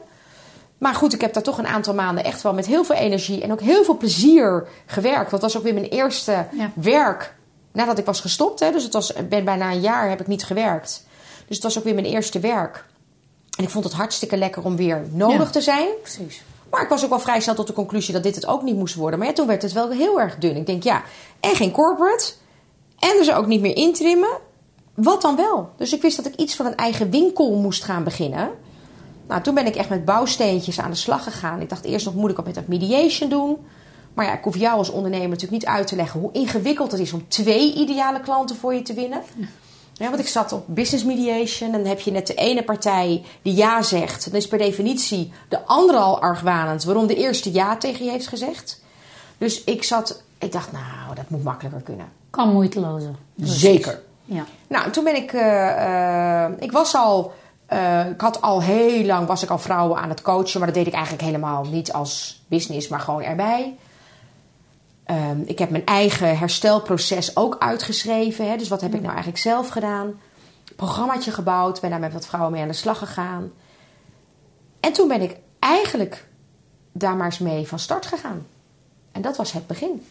[0.78, 3.42] Maar goed, ik heb daar toch een aantal maanden echt wel met heel veel energie
[3.42, 5.30] en ook heel veel plezier gewerkt.
[5.30, 6.70] Dat was ook weer mijn eerste ja.
[6.74, 7.34] werk
[7.72, 8.60] nadat ik was gestopt.
[8.60, 8.70] Hè.
[8.70, 11.06] Dus het was, ben bijna een jaar heb ik niet gewerkt.
[11.46, 12.84] Dus het was ook weer mijn eerste werk.
[13.58, 15.88] En ik vond het hartstikke lekker om weer nodig ja, te zijn.
[16.02, 16.42] Precies.
[16.72, 18.76] Maar ik was ook wel vrij snel tot de conclusie dat dit het ook niet
[18.76, 19.18] moest worden.
[19.18, 20.56] Maar ja, toen werd het wel heel erg dun.
[20.56, 21.02] Ik denk, ja,
[21.40, 22.32] en geen corporate.
[22.98, 24.38] En dus ook niet meer intrimmen.
[24.94, 25.70] Wat dan wel?
[25.76, 28.50] Dus ik wist dat ik iets van een eigen winkel moest gaan beginnen.
[29.28, 31.60] Nou, toen ben ik echt met bouwsteentjes aan de slag gegaan.
[31.60, 33.56] Ik dacht eerst nog, moet ik op met dat mediation doen?
[34.14, 37.00] Maar ja, ik hoef jou als ondernemer natuurlijk niet uit te leggen hoe ingewikkeld het
[37.00, 39.22] is om twee ideale klanten voor je te winnen.
[40.02, 41.72] Ja, want ik zat op business mediation.
[41.72, 44.24] En dan heb je net de ene partij die ja zegt.
[44.24, 48.26] Dan is per definitie de andere al argwanend waarom de eerste ja tegen je heeft
[48.26, 48.80] gezegd.
[49.38, 52.06] Dus ik zat, ik dacht, nou, dat moet makkelijker kunnen.
[52.30, 53.14] Kan moeitelozer.
[53.36, 54.02] Zeker.
[54.24, 54.44] Ja.
[54.66, 57.32] Nou, toen ben ik, uh, ik was al,
[57.72, 60.58] uh, ik had al heel lang, was ik al vrouwen aan het coachen.
[60.58, 63.76] Maar dat deed ik eigenlijk helemaal niet als business, maar gewoon erbij.
[65.10, 68.50] Um, ik heb mijn eigen herstelproces ook uitgeschreven.
[68.50, 68.56] Hè?
[68.56, 70.20] Dus wat heb ik nou eigenlijk zelf gedaan?
[70.76, 73.50] Programmaatje gebouwd, ben daar met wat vrouwen mee aan de slag gegaan.
[74.80, 76.28] En toen ben ik eigenlijk
[76.92, 78.46] daar maar eens mee van start gegaan.
[79.12, 80.06] En dat was het begin.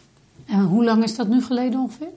[0.46, 2.12] En hoe lang is dat nu geleden ongeveer?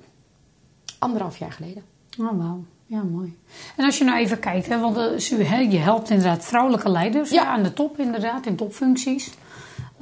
[0.99, 1.83] Anderhalf jaar geleden.
[2.19, 2.65] Oh, wauw.
[2.87, 3.39] Ja, mooi.
[3.77, 7.45] En als je nou even kijkt, hè, want uh, je helpt inderdaad vrouwelijke leiders ja.
[7.45, 9.31] aan de top, inderdaad, in topfuncties.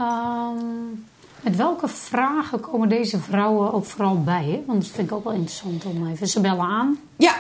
[0.01, 1.05] Um,
[1.43, 4.45] met welke vragen komen deze vrouwen ook vooral bij?
[4.45, 4.63] Hè?
[4.67, 6.29] Want dat vind ik ook wel interessant om even.
[6.29, 6.99] Ze bellen aan.
[7.17, 7.35] Ja,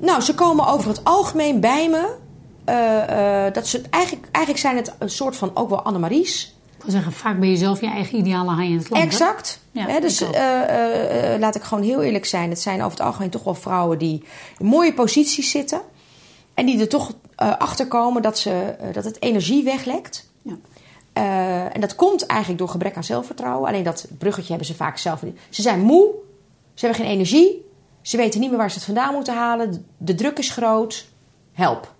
[0.00, 2.14] nou, ze komen over het algemeen bij me.
[2.68, 6.54] Uh, uh, dat ze, eigenlijk, eigenlijk zijn het een soort van ook wel Annemaries.
[6.76, 9.04] Ik wil zeggen, vaak ben je zelf je eigen ideale high-end klant.
[9.04, 9.60] Exact.
[9.70, 10.28] Ja, He, dus uh,
[11.38, 12.50] laat ik gewoon heel eerlijk zijn.
[12.50, 14.24] Het zijn over het algemeen toch wel vrouwen die
[14.58, 15.80] in mooie posities zitten.
[16.54, 20.28] En die er toch achter komen dat, ze, dat het energie weglekt.
[20.42, 20.56] Ja.
[21.20, 23.68] Uh, en dat komt eigenlijk door gebrek aan zelfvertrouwen.
[23.68, 25.38] Alleen dat bruggetje hebben ze vaak zelf niet.
[25.48, 26.08] Ze zijn moe,
[26.74, 27.64] ze hebben geen energie,
[28.02, 29.86] ze weten niet meer waar ze het vandaan moeten halen.
[29.96, 31.08] De druk is groot.
[31.52, 31.92] Help.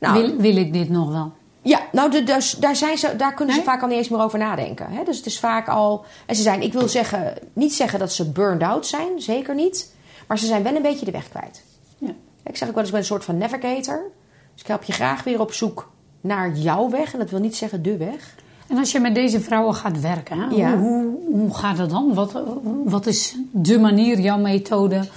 [0.00, 1.32] Nou, wil, wil ik dit nog wel?
[1.62, 4.20] Ja, nou, de, dus, daar, zijn ze, daar kunnen ze vaak al niet eens meer
[4.20, 4.90] over nadenken.
[4.90, 5.04] Hè?
[5.04, 6.04] Dus het is vaak al.
[6.26, 9.94] En ze zijn, ik wil zeggen, niet zeggen dat ze burned out zijn, zeker niet.
[10.26, 11.64] Maar ze zijn wel een beetje de weg kwijt.
[11.98, 12.14] Ja.
[12.44, 14.10] Ik zeg ook wel eens, ik ben een soort van navigator.
[14.52, 15.88] Dus ik help je graag weer op zoek
[16.20, 17.12] naar jouw weg.
[17.12, 18.34] En dat wil niet zeggen de weg.
[18.70, 20.54] En als je met deze vrouwen gaat werken, hè?
[20.54, 20.78] Ja.
[20.78, 22.14] Hoe, hoe, gaat dat dan?
[22.14, 22.42] Wat,
[22.84, 25.08] wat is de manier, jouw methode,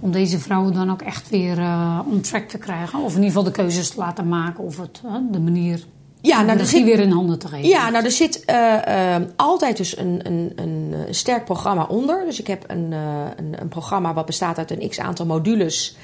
[0.00, 2.98] om deze vrouwen dan ook echt weer uh, on track te krijgen?
[2.98, 5.84] Of in ieder geval de keuzes te laten maken of het, uh, de manier
[6.20, 7.68] ja, nou, regie weer in handen te geven?
[7.68, 12.24] Ja, nou er zit uh, altijd dus een, een, een, sterk programma onder.
[12.24, 12.92] Dus ik heb een,
[13.36, 15.96] een, een programma wat bestaat uit een x-aantal modules...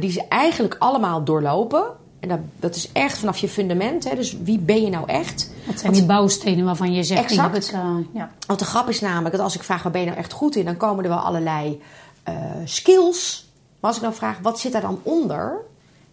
[0.00, 1.84] die ze eigenlijk allemaal doorlopen...
[2.20, 4.04] En dat, dat is echt vanaf je fundament.
[4.04, 4.14] Hè?
[4.14, 5.50] Dus wie ben je nou echt?
[5.66, 7.22] Wat zijn die bouwstenen waarvan je zegt...
[7.22, 7.54] Exact.
[7.54, 8.30] Het, uh, ja.
[8.46, 9.82] Want de grap is namelijk dat als ik vraag...
[9.82, 10.64] waar ben je nou echt goed in?
[10.64, 11.82] Dan komen er wel allerlei
[12.28, 13.50] uh, skills.
[13.80, 15.56] Maar als ik dan vraag, wat zit daar dan onder?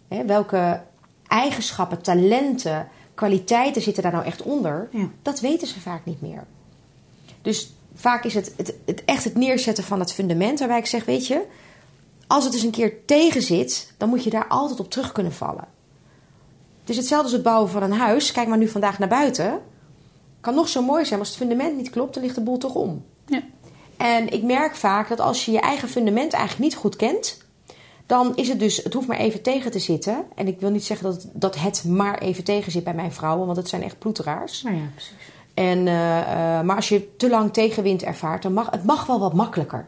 [0.08, 0.24] Hè?
[0.24, 0.80] Welke
[1.26, 4.88] eigenschappen, talenten, kwaliteiten zitten daar nou echt onder?
[4.90, 5.08] Ja.
[5.22, 6.44] Dat weten ze vaak niet meer.
[7.42, 10.58] Dus vaak is het, het, het echt het neerzetten van het fundament...
[10.58, 11.44] waarbij ik zeg, weet je...
[12.28, 15.32] Als het eens een keer tegen zit, dan moet je daar altijd op terug kunnen
[15.32, 15.64] vallen.
[16.86, 18.32] Het is hetzelfde als het bouwen van een huis.
[18.32, 19.60] Kijk maar nu vandaag naar buiten.
[20.40, 22.58] Kan nog zo mooi zijn, maar als het fundament niet klopt, dan ligt de boel
[22.58, 23.04] toch om.
[23.26, 23.42] Ja.
[23.96, 27.44] En ik merk vaak dat als je je eigen fundament eigenlijk niet goed kent,
[28.06, 30.24] dan is het dus, het hoeft maar even tegen te zitten.
[30.34, 33.46] En ik wil niet zeggen dat, dat het maar even tegen zit bij mijn vrouwen,
[33.46, 34.62] want het zijn echt ploeteraars.
[34.62, 35.14] Nou ja, precies.
[35.54, 39.20] En, eh, eh, maar als je te lang tegenwind ervaart, dan mag het mag wel
[39.20, 39.86] wat makkelijker.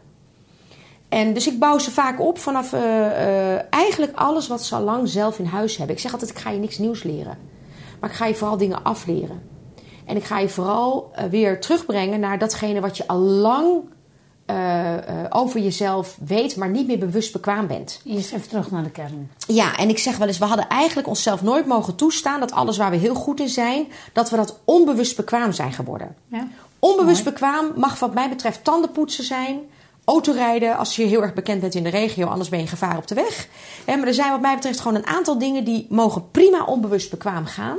[1.09, 4.83] En dus ik bouw ze vaak op vanaf eh, eh, eigenlijk alles wat ze al
[4.83, 5.97] lang zelf in huis hebben.
[5.97, 7.39] Ik zeg altijd, ik ga je niks nieuws leren.
[8.01, 9.43] Maar ik ga je vooral dingen afleren.
[10.05, 13.97] En ik ga je vooral eh, weer terugbrengen naar datgene wat je al lang
[15.31, 18.01] over jezelf weet, maar niet meer bewust bekwaam bent.
[18.05, 19.31] Eerst even terug naar de kern.
[19.47, 22.77] Ja, en ik zeg wel eens, we hadden eigenlijk onszelf nooit mogen toestaan dat alles
[22.77, 26.17] waar we heel goed in zijn, dat we dat onbewust bekwaam zijn geworden.
[26.27, 26.49] Ja.
[26.79, 29.61] Onbewust bekwaam mag wat mij betreft tandenpoetsen zijn.
[30.09, 33.07] Autorijden als je heel erg bekend bent in de regio, anders ben je gevaar op
[33.07, 33.49] de weg.
[33.87, 37.47] Maar er zijn wat mij betreft gewoon een aantal dingen die mogen prima onbewust bekwaam
[37.47, 37.79] gaan.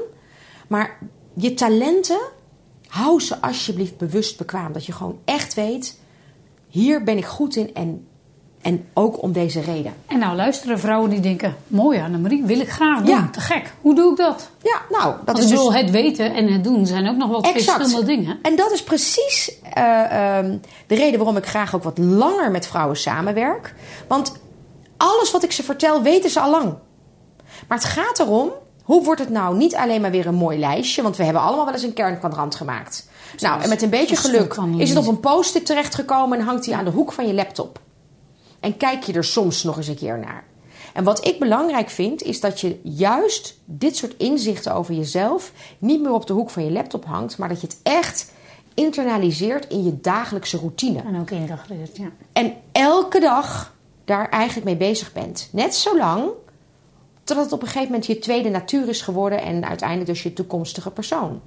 [0.68, 0.98] Maar
[1.34, 2.20] je talenten,
[2.88, 4.74] hou ze alsjeblieft bewust bekwaam.
[4.74, 6.00] Dat je gewoon echt weet,
[6.68, 8.08] hier ben ik goed in en,
[8.62, 9.94] en ook om deze reden.
[10.08, 13.08] En nou luisteren vrouwen die denken, mooi Annemarie, wil ik graag doen.
[13.08, 13.30] Ja.
[13.32, 13.74] Te gek.
[13.82, 14.50] Hoe doe ik dat?
[14.62, 15.74] Ja, nou, dat Want is dus...
[15.74, 17.78] het weten en het doen zijn ook nog Exact.
[17.78, 18.40] verschillende dingen.
[18.42, 22.68] En dat is precies eh, ehm, de reden waarom ik graag ook wat langer met
[22.68, 23.76] vrouwen samenwerk.
[24.08, 24.32] Want
[24.98, 26.74] alles wat ik ze vertel, weten ze al lang.
[27.68, 28.52] Maar het gaat erom,
[28.84, 31.02] hoe wordt het nou niet alleen maar weer een mooi lijstje?
[31.02, 33.08] Want we hebben allemaal wel eens een kernkwadrant gemaakt.
[33.38, 36.76] Nou, en met een beetje geluk is het op een post-it terechtgekomen en hangt hij
[36.76, 37.80] aan de hoek van je laptop.
[38.60, 40.44] En kijk je er soms nog eens een keer naar.
[40.94, 46.02] En wat ik belangrijk vind, is dat je juist dit soort inzichten over jezelf niet
[46.02, 48.32] meer op de hoek van je laptop hangt, maar dat je het echt
[48.74, 51.02] internaliseert in je dagelijkse routine.
[51.02, 52.10] En ook integreerd, ja.
[52.34, 55.50] En elke dag daar eigenlijk mee bezig bent.
[55.52, 56.30] Net zolang
[57.24, 60.34] totdat het op een gegeven moment je tweede natuur is geworden en uiteindelijk dus je
[60.34, 61.42] toekomstige persoon.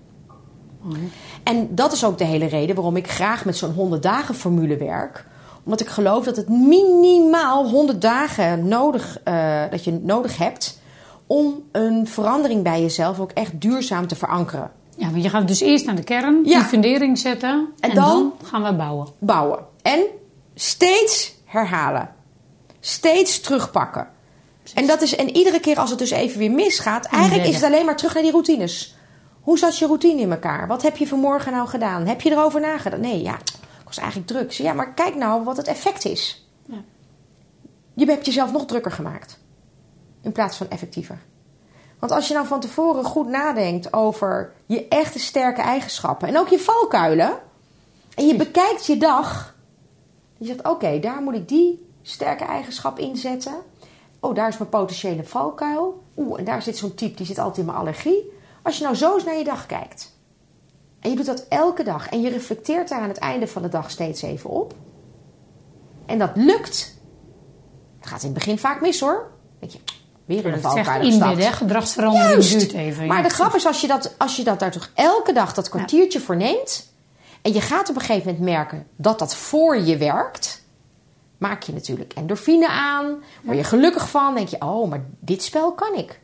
[1.43, 4.77] En dat is ook de hele reden waarom ik graag met zo'n 100 dagen formule
[4.77, 5.27] werk.
[5.65, 10.81] Omdat ik geloof dat het minimaal 100 dagen nodig, eh, dat je nodig hebt
[11.27, 14.71] om een verandering bij jezelf ook echt duurzaam te verankeren.
[14.97, 16.59] Ja, maar je gaat dus eerst naar de kern, Ja.
[16.59, 17.69] die fundering zetten.
[17.81, 19.07] En, En dan, dan- gaan we bouwen.
[19.19, 19.59] bouwen.
[19.83, 20.01] En
[20.55, 22.09] steeds herhalen.
[22.81, 24.09] Steeds terugpakken.
[24.75, 27.65] En, dat is, en iedere keer als het dus even weer misgaat, eigenlijk is het
[27.65, 28.97] alleen maar terug naar die routines.
[29.41, 30.67] Hoe zat je routine in elkaar?
[30.67, 32.07] Wat heb je vanmorgen nou gedaan?
[32.07, 33.03] Heb je erover nagedacht?
[33.03, 33.37] Nee, ja,
[33.95, 36.49] was eigenlijk zei, Ja, maar kijk nou wat het effect is.
[36.67, 36.83] Ja.
[37.95, 39.39] Je hebt jezelf nog drukker gemaakt.
[40.23, 41.19] In plaats van effectiever.
[41.99, 46.49] Want als je nou van tevoren goed nadenkt over je echte sterke eigenschappen en ook
[46.49, 47.39] je valkuilen.
[48.15, 49.55] En je bekijkt je dag.
[50.39, 53.55] Je zegt, oké, daar moet ik die sterke eigenschap inzetten.
[54.21, 56.03] Oh, daar is mijn potentiële valkuil.
[56.17, 58.33] Oeh, en daar zit zo'n type, die zit altijd in mijn allergie.
[58.63, 60.17] Als je nou zo eens naar je dag kijkt.
[61.03, 62.09] En je doet dat elke dag.
[62.09, 64.75] En je reflecteert daar aan het einde van de dag steeds even op.
[66.07, 66.95] En dat lukt.
[68.01, 69.31] Het gaat in het begin vaak mis hoor.
[69.59, 69.79] Denk je,
[70.25, 71.43] weer in een valkuil gestapt.
[71.43, 71.53] hè?
[71.53, 72.51] gedragsverandering Juist.
[72.51, 73.07] duurt even.
[73.07, 73.23] Maar ja.
[73.23, 76.21] de grap is, als je, dat, als je dat daar toch elke dag dat kwartiertje
[76.21, 76.93] voor neemt...
[77.43, 80.65] en je gaat op een gegeven moment merken dat dat voor je werkt...
[81.39, 84.35] maak je natuurlijk endorfine aan, word je gelukkig van...
[84.35, 86.21] denk je, oh, maar dit spel kan ik.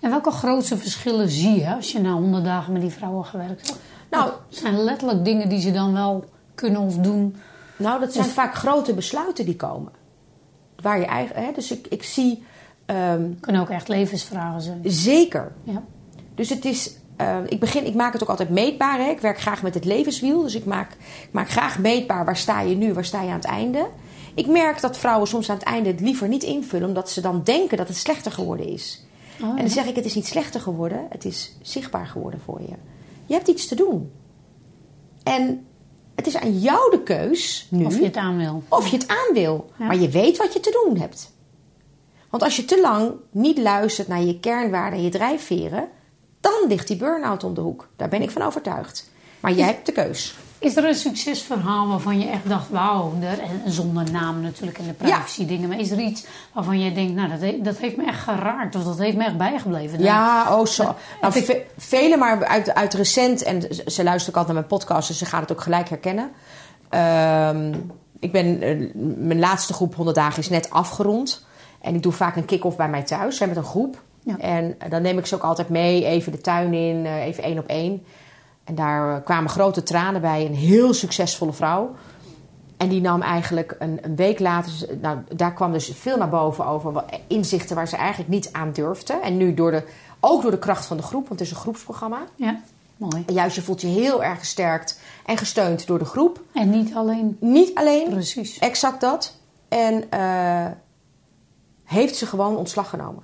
[0.00, 3.68] En welke grootste verschillen zie je als je na honderd dagen met die vrouwen gewerkt
[3.68, 3.80] hebt?
[4.18, 7.36] Nou- Wat zijn letterlijk dingen die ze dan wel kunnen of doen.
[7.76, 9.92] Nou, dat zijn vaak grote besluiten die komen.
[10.82, 12.42] Waar je eigen, hè, dus ik, ik zie
[12.86, 14.80] ehm, Kunnen ook echt levensvragen zijn.
[14.84, 15.82] zeker Ja.
[16.34, 16.96] Dus het is.
[17.16, 18.98] eh, ik, begin, ik maak het ook altijd meetbaar.
[18.98, 19.10] Hè?
[19.10, 20.42] Ik werk graag met het levenswiel.
[20.42, 23.34] Dus ik maak, ik maak graag meetbaar waar sta je nu, waar sta je aan
[23.34, 23.86] het einde.
[24.34, 27.40] Ik merk dat vrouwen soms aan het einde het liever niet invullen, omdat ze dan
[27.44, 29.04] denken dat het slechter geworden is.
[29.42, 32.60] Oh, En dan zeg ik: het is niet slechter geworden, het is zichtbaar geworden voor
[32.60, 32.74] je.
[33.26, 34.12] Je hebt iets te doen.
[35.22, 35.66] En
[36.14, 38.62] het is aan jou de keus nu Of je het aan wil.
[38.68, 39.70] of je het aan wil.
[39.78, 39.86] Ja.
[39.86, 41.32] Maar je weet wat je te doen hebt.
[42.30, 45.88] Want als je te lang niet luistert naar je kernwaarden en je drijfveren,
[46.40, 47.88] dan ligt die burn-out om de hoek.
[47.96, 49.10] Daar ben ik van overtuigd.
[49.40, 50.34] Maar jij hebt de keus.
[50.62, 53.12] Is er een succesverhaal waarvan je echt dacht, wauw,
[53.64, 57.14] en zonder naam natuurlijk en de privacy dingen, maar is er iets waarvan je denkt,
[57.14, 59.98] nou dat, he- dat heeft me echt geraakt of dat heeft me echt bijgebleven?
[60.02, 60.82] Ja, oh zo.
[60.82, 64.54] Nou, heb ik- ve- vele, maar uit, uit recent, en ze- luistert ook altijd naar
[64.54, 66.30] mijn podcast, dus ze gaat het ook gelijk herkennen.
[66.88, 67.72] Ehm,
[68.20, 71.46] ik ben, eh, mijn laatste groep 100 dagen is net afgerond.
[71.80, 74.02] En ik doe vaak een kick-off bij mij thuis, hè, met een groep.
[74.24, 74.38] Ja.
[74.38, 77.58] En dan neem ik ze ook altijd mee, even de tuin in, eh, even één
[77.58, 78.02] op één.
[78.64, 81.94] En daar kwamen grote tranen bij, een heel succesvolle vrouw.
[82.76, 86.66] En die nam eigenlijk een, een week later, nou, daar kwam dus veel naar boven
[86.66, 89.12] over inzichten waar ze eigenlijk niet aan durfde.
[89.12, 89.84] En nu door de,
[90.20, 92.18] ook door de kracht van de groep, want het is een groepsprogramma.
[92.36, 92.60] Ja.
[92.96, 93.22] Mooi.
[93.26, 96.40] En juist je voelt je heel erg gesterkt en gesteund door de groep.
[96.52, 97.36] En niet alleen.
[97.40, 98.58] Niet alleen, Precies.
[98.58, 99.36] exact dat.
[99.68, 100.66] En eh,
[101.84, 103.22] heeft ze gewoon ontslag genomen.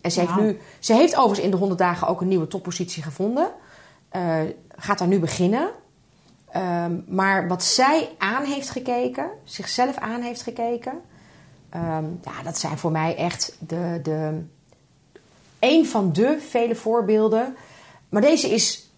[0.00, 3.02] En ze heeft, nu, ze heeft overigens in de 100 dagen ook een nieuwe toppositie
[3.02, 3.50] gevonden.
[4.12, 5.70] Eh, gaat daar nu beginnen.
[6.50, 11.00] Ehm, maar wat zij aan heeft gekeken, zichzelf aan heeft gekeken,
[11.68, 14.42] ehm, ja, dat zijn voor mij echt de, de,
[15.58, 17.56] een van de vele voorbeelden.
[18.08, 18.90] Maar deze is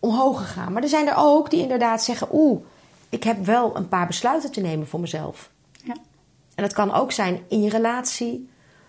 [0.00, 0.72] omhoog gegaan.
[0.72, 2.60] Maar er zijn er ook die inderdaad zeggen: Oeh,
[3.08, 5.50] ik heb wel een paar besluiten te nemen voor mezelf.
[5.84, 5.94] Ja.
[6.54, 8.48] En dat kan ook zijn in je relatie,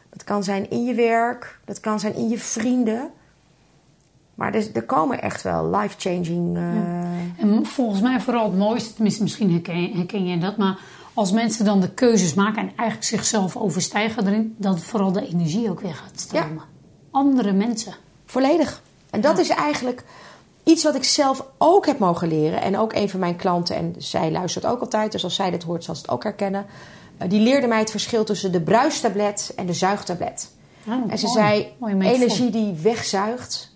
[0.09, 3.11] dat kan zijn in je werk, dat kan zijn in je vrienden.
[4.37, 6.57] Maar er, er komen echt wel life-changing.
[6.57, 6.63] eh,
[7.43, 10.79] En volgens mij vooral het mooiste, tenminste misschien herken, herken je dat, maar
[11.13, 15.69] als mensen dan de keuzes maken en eigenlijk zichzelf overstijgen erin, dat vooral de energie
[15.69, 16.63] ook weer gaat stromen.
[17.11, 17.93] Andere mensen.
[18.25, 18.81] Volledig.
[19.09, 19.41] En dat Ja.
[19.41, 20.03] is eigenlijk
[20.63, 22.61] iets wat ik zelf ook heb mogen leren.
[22.61, 25.63] En ook een van mijn klanten, en zij luistert ook altijd, dus als zij dit
[25.63, 26.65] hoort, zal ze het ook herkennen.
[27.17, 30.51] eh, die leerde mij het verschil tussen de bruistablet en de zuigtablet.
[30.87, 31.37] Oh, En ze mooi.
[31.37, 33.75] zei: energie die wegzuigt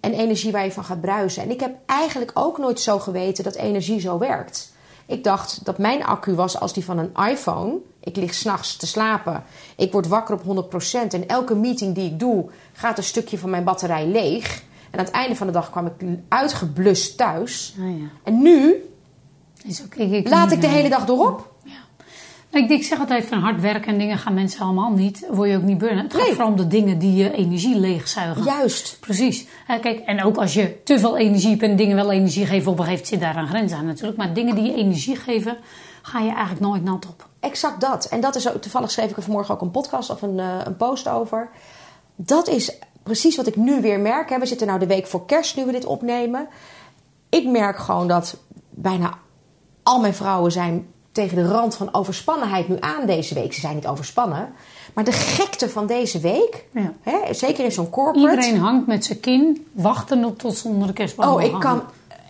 [0.00, 1.42] en energie waar je van gaat bruisen.
[1.42, 4.72] En ik heb eigenlijk ook nooit zo geweten dat energie zo werkt.
[5.06, 7.76] Ik dacht dat mijn accu was als die van een iPhone.
[8.00, 9.44] Ik lig s'nachts te slapen.
[9.76, 11.08] Ik word wakker op 100%.
[11.08, 14.62] En elke meeting die ik doe, gaat een stukje van mijn batterij leeg.
[14.90, 15.92] En aan het einde van de dag kwam ik
[16.28, 17.74] uitgeblust thuis.
[17.78, 18.06] Ah, ja.
[18.22, 18.74] En nu
[19.64, 21.38] Is ook, ik, ik, laat ik de hele dag door op.
[21.38, 21.47] Ja.
[22.50, 25.26] Ik, ik zeg altijd van hard werken en dingen gaan mensen allemaal niet.
[25.30, 26.04] Word je ook niet burnen.
[26.04, 26.30] Het gaat Nee.
[26.30, 28.44] vooral om de dingen die je energie leegzuigen.
[28.44, 28.96] Juist.
[29.00, 29.46] Precies.
[29.66, 32.78] Kijk, en ook als je te veel energie hebt en dingen wel energie geven, op
[32.78, 34.18] een gegeven moment zit daar een grens aan natuurlijk.
[34.18, 35.56] Maar dingen die je energie geven,
[36.02, 37.28] ga je eigenlijk nooit nat op.
[37.40, 38.04] Exact dat.
[38.04, 40.46] En dat is ook, toevallig schreef ik er vanmorgen ook een podcast of een, eh,
[40.64, 41.48] een post over.
[42.16, 44.30] Dat is precies wat ik nu weer merk.
[44.30, 44.38] Hè.
[44.38, 46.48] We zitten nou de week voor kerst nu we dit opnemen.
[47.28, 48.36] Ik merk gewoon dat
[48.70, 49.18] bijna
[49.82, 50.86] al mijn vrouwen zijn
[51.22, 53.52] tegen de rand van overspannenheid nu aan deze week.
[53.54, 54.52] Ze zijn niet overspannen.
[54.94, 56.92] Maar de gekte van deze week, Ja.
[57.02, 58.36] hè, zeker in zo'n corporate.
[58.36, 61.60] Iedereen hangt met zijn kin, wachten op tot ze onder de kerstboom Oh, ik hangen.
[61.66, 61.82] kan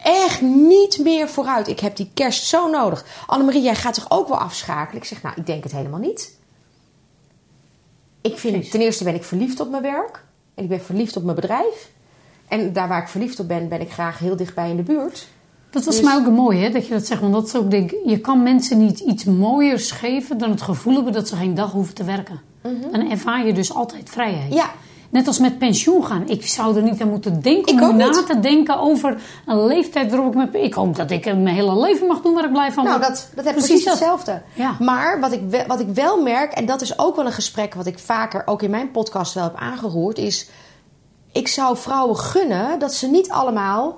[0.03, 1.69] echt niet meer vooruit.
[1.69, 3.05] Ik heb die kerst zo nodig.
[3.27, 5.03] Annemarie, jij gaat toch ook wel afschakelen?
[5.03, 6.37] Ik zeg, nou, ik denk het helemaal niet.
[8.21, 8.71] Ik vind, Precies.
[8.73, 10.25] ten eerste ben ik verliefd op mijn werk.
[10.55, 11.89] En ik ben verliefd op mijn bedrijf.
[12.49, 15.29] En daar waar ik verliefd op ben, ben ik graag heel dichtbij in de buurt.
[15.71, 17.21] Dat was Dus- mij ook een mooie, hè, dat je dat zegt.
[17.21, 20.95] Want dat is ook, denk je kan mensen niet iets mooiers geven dan het gevoel
[20.95, 22.41] hebben dat ze geen dag hoeven te werken.
[22.93, 24.49] Dan ervaar je dus altijd vrijheid.
[24.49, 24.55] Mhm.
[24.59, 24.71] Ja.
[25.11, 26.29] Net als met pensioen gaan.
[26.29, 28.27] Ik zou er niet aan moeten denken Ik om na niet.
[28.27, 30.55] te denken over een leeftijd waarop ik met...
[30.55, 33.31] Ik hoop dat ik mijn hele leven mag doen waar ik blij van Nou, dat,
[33.35, 33.93] dat heb precies, dat.
[33.93, 34.43] hetzelfde.
[34.55, 34.77] Ja.
[34.81, 37.75] Maar wat ik, wel, wat ik wel merk, en dat is ook wel een gesprek
[37.75, 40.49] wat ik vaker ook in mijn podcast wel heb aangeroerd, is:
[41.33, 43.97] ik zou vrouwen gunnen dat ze niet allemaal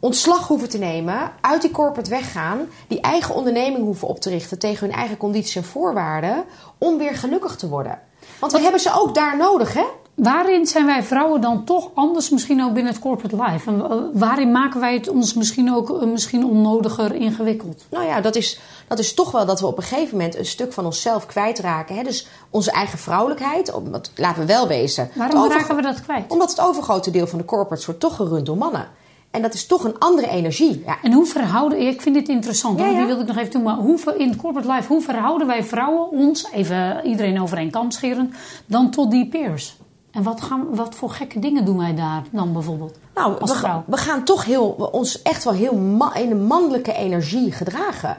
[0.00, 4.58] ontslag hoeven te nemen, uit die corporate weggaan, die eigen onderneming hoeven op te richten
[4.58, 6.44] tegen hun eigen condities en voorwaarden,
[6.78, 7.98] om weer gelukkig te worden.
[8.38, 9.84] Want we hebben ze ook daar nodig, hè?
[10.14, 13.70] Waarin zijn wij vrouwen dan toch anders misschien ook binnen het corporate life?
[13.70, 17.84] En eh, waarin maken wij het ons misschien ook eh, misschien onnodiger ingewikkeld?
[17.90, 20.46] Nou ja, dat is, dat is toch wel dat we op een gegeven moment een
[20.46, 21.96] stuk van onszelf kwijtraken.
[21.96, 22.02] Hè?
[22.02, 23.72] Dus onze eigen vrouwelijkheid,
[24.14, 25.10] laten we wel wezen.
[25.14, 26.32] Waarom raken we dat kwijt?
[26.32, 28.88] Omdat het overgrote deel van de corporates wordt toch gerund door mannen.
[29.30, 30.82] En dat is toch een andere energie.
[30.86, 32.96] Ja, En hoe verhouden, ik vind dit interessant, Ja, ja.
[32.96, 35.64] die wilde ik nog even doen, maar hoe, in het corporate life, hoe verhouden wij
[35.64, 38.34] vrouwen ons, even iedereen over één kam scheren,
[38.66, 39.76] dan tot die peers?
[40.10, 42.98] En wat, gaan, wat voor gekke dingen doen wij daar dan bijvoorbeeld?
[43.14, 43.84] nou, als we, vrouw.
[43.86, 48.18] we gaan toch heel, ons echt wel heel ma- in een mannelijke energie gedragen.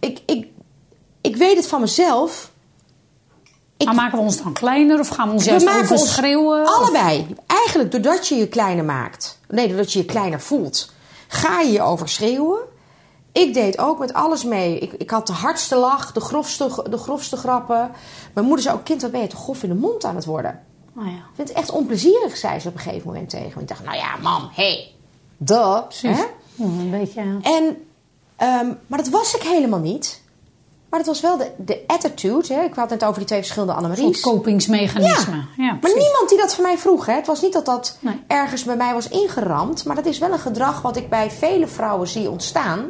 [0.00, 0.46] Ik, ik,
[1.20, 2.50] ik weet het van mezelf.
[3.76, 5.90] Ik, Maar maken we ons dan kleiner of gaan we ons we juist maken ons
[5.90, 6.62] overschreeuwen?
[6.62, 7.26] Of- allebei.
[7.46, 9.35] Eigenlijk doordat je je kleiner maakt.
[9.48, 10.92] Nee, doordat je je kleiner voelt.
[11.28, 12.58] Ga je je overschreeuwen.
[13.32, 14.78] Ik deed ook met alles mee.
[14.78, 17.90] Ik, ik had de hardste lach, de grofste, de grofste grappen.
[18.32, 20.24] Mijn moeder zei ook, kind, wat ben je toch grof in de mond aan het
[20.24, 20.62] worden?
[20.92, 23.60] Nou ja, Ik vind het echt onplezierig, zei ze op een gegeven moment tegen me.
[23.60, 24.92] Ik dacht, nou ja, mam, hé, hey,
[25.36, 25.82] duh.
[25.82, 26.16] precies.
[26.16, 26.24] hè?
[26.54, 27.38] Ja, Een beetje, ja.
[27.42, 27.84] En,
[28.36, 30.22] ehm, maar dat was ik helemaal niet.
[30.90, 32.54] Maar dat was wel de, de attitude.
[32.54, 32.62] Hè?
[32.62, 34.20] Ik had het net over die twee verschillende Annemaries.
[34.20, 35.44] soort kopingsmechanisme.
[35.56, 37.06] Ja, Maar niemand die dat van mij vroeg.
[37.06, 37.12] Hè?
[37.14, 38.22] Het was niet dat dat Nee.
[38.26, 39.84] ergens bij mij was ingeramd.
[39.84, 42.84] Maar dat is wel een gedrag wat ik bij vele vrouwen zie ontstaan.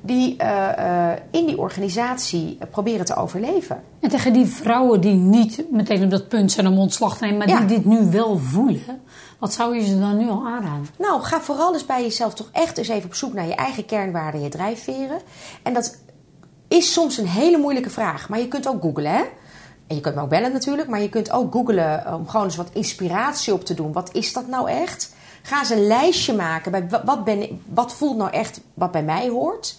[0.00, 3.82] Die eh, eh, in die organisatie eh, proberen te overleven.
[4.00, 7.38] En tegen die vrouwen die niet meteen op dat punt zijn om ontslag te nemen,
[7.38, 7.58] maar Ja.
[7.58, 9.02] die dit nu wel voelen,
[9.38, 10.88] wat zou je ze dan nu al aanraden?
[10.98, 13.84] Nou, ga vooral eens bij jezelf toch echt eens even op zoek naar je eigen
[13.86, 15.18] kernwaarden, je drijfveren.
[15.62, 15.96] En dat
[16.74, 18.28] is soms een hele moeilijke vraag.
[18.28, 19.22] Maar je kunt ook googlen, hè?
[19.86, 20.88] En je kunt me ook bellen natuurlijk.
[20.88, 23.92] Maar je kunt ook googlen om gewoon eens wat inspiratie op te doen.
[23.92, 25.14] Wat is dat nou echt?
[25.42, 26.70] Ga eens een lijstje maken.
[26.70, 29.76] Bij wa- wat, ben, wat voelt nou echt wat bij mij hoort?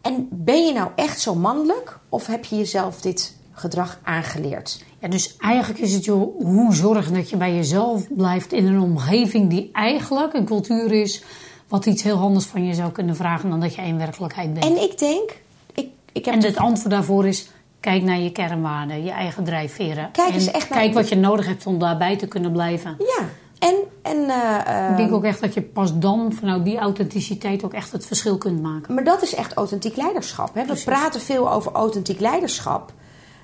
[0.00, 1.98] En ben je nou echt zo mannelijk?
[2.08, 4.84] Of heb je jezelf dit gedrag aangeleerd?
[4.98, 8.80] Ja, dus eigenlijk is het joh, hoe zorgen dat je bij jezelf blijft in een
[8.80, 11.22] omgeving die eigenlijk een cultuur is
[11.72, 14.64] wat iets heel anders van je zou kunnen vragen dan dat jij in werkelijkheid bent.
[14.64, 15.30] En ik denk,
[15.74, 17.50] ik, ik heb En het antwoord daarvoor is:
[17.80, 20.10] kijk naar je kernwaarden, je eigen drijfveren.
[20.12, 22.96] Kijk en eens echt naar- kijk wat je nodig hebt om daarbij te kunnen blijven.
[22.98, 23.24] Ja,
[23.58, 27.72] en, en eh, Ik denk ook echt dat je pas dan vanuit die authenticiteit ook
[27.72, 28.94] echt het verschil kunt maken.
[28.94, 30.54] Maar dat is echt authentiek leiderschap.
[30.54, 30.64] Hè?
[30.64, 32.92] We praten veel over authentiek leiderschap.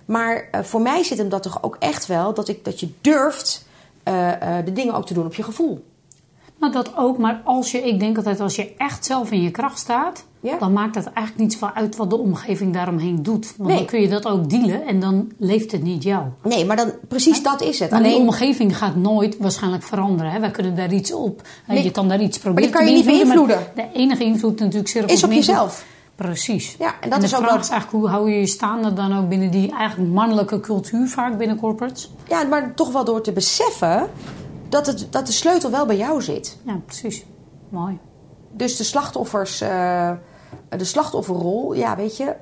[0.05, 2.93] Maar eh, voor mij zit hem dat toch ook echt wel dat, ik, dat je
[3.01, 3.66] durft
[4.03, 4.33] eh,
[4.64, 5.85] de dingen ook te doen op je gevoel.
[6.61, 9.51] Nou, dat ook, maar als je, ik denk altijd, als je echt zelf in je
[9.51, 10.59] kracht staat, Ja.
[10.59, 13.55] dan maakt het eigenlijk niet zoveel uit wat de omgeving daaromheen doet.
[13.57, 13.79] Want Nee.
[13.79, 16.23] dan kun je dat ook dealen en dan leeft het niet jou.
[16.43, 17.91] Nee, maar dan, precies dat is het.
[17.91, 20.33] Maar die Alleen, omgeving gaat nooit waarschijnlijk veranderen.
[20.33, 20.41] Hè?
[20.41, 21.43] Wij kunnen daar iets op.
[21.67, 21.83] Nee.
[21.85, 23.73] Je kan daar iets proberen kan je te niet beïnvloeden, beïnvloeden.
[23.77, 25.85] maar De enige invloed natuurlijk cirkels is op jezelf.
[26.15, 26.77] Precies.
[26.79, 29.19] Ja, en dat de is ook vraag is eigenlijk hoe hou je je staande dan
[29.19, 32.11] ook binnen die eigenlijk mannelijke cultuur vaak binnen corporates.
[32.29, 34.07] Ja, maar toch wel door te beseffen
[34.69, 36.57] dat, het, dat de sleutel wel bij jou zit.
[36.62, 37.25] Ja, precies.
[37.69, 37.99] Mooi.
[38.53, 40.11] Dus de slachtoffers, eh,
[40.69, 42.35] de slachtofferrol, ja, weet je.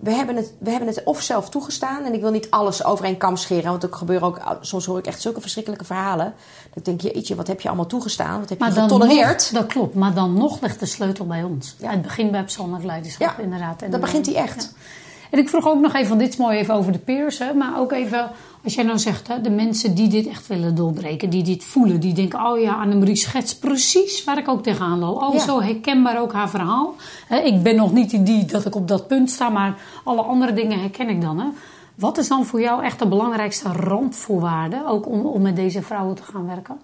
[0.00, 2.04] We hebben, het, we hebben het of zelf toegestaan.
[2.04, 3.70] En ik wil niet alles over één kam scheren.
[3.70, 6.34] Want er gebeuren ook, soms hoor ik echt zulke verschrikkelijke verhalen.
[6.68, 8.40] Dat ik denk, jeetje, wat heb je allemaal toegestaan?
[8.40, 9.50] Wat heb je Maar dan getolereerd?
[9.52, 11.76] nog, dat klopt, maar dan nog ligt de sleutel bij ons.
[11.78, 11.90] Ja.
[11.90, 13.82] Het begint bij persoonlijk leiderschap, Ja, inderdaad.
[13.82, 14.62] En, dat begint hij echt.
[14.62, 14.80] ja.
[15.30, 17.52] En ik vroeg ook nog even, want dit is mooi even over de peers, hè,
[17.52, 18.30] maar ook even,
[18.64, 22.00] als jij nou zegt, hè, de mensen die dit echt willen doorbreken, die dit voelen,
[22.00, 25.22] die denken, oh ja, Annemarie schetst precies waar ik ook tegenaan loop.
[25.22, 25.40] Oh, Ja.
[25.40, 26.94] zo herkenbaar ook haar verhaal.
[27.26, 30.22] Hè, ik ben nog niet in die dat ik op dat punt sta, maar alle
[30.22, 31.38] andere dingen herken ik dan.
[31.38, 31.46] Hè.
[31.94, 36.14] Wat is dan voor jou echt de belangrijkste randvoorwaarde, ook om, om met deze vrouwen
[36.14, 36.80] te gaan werken?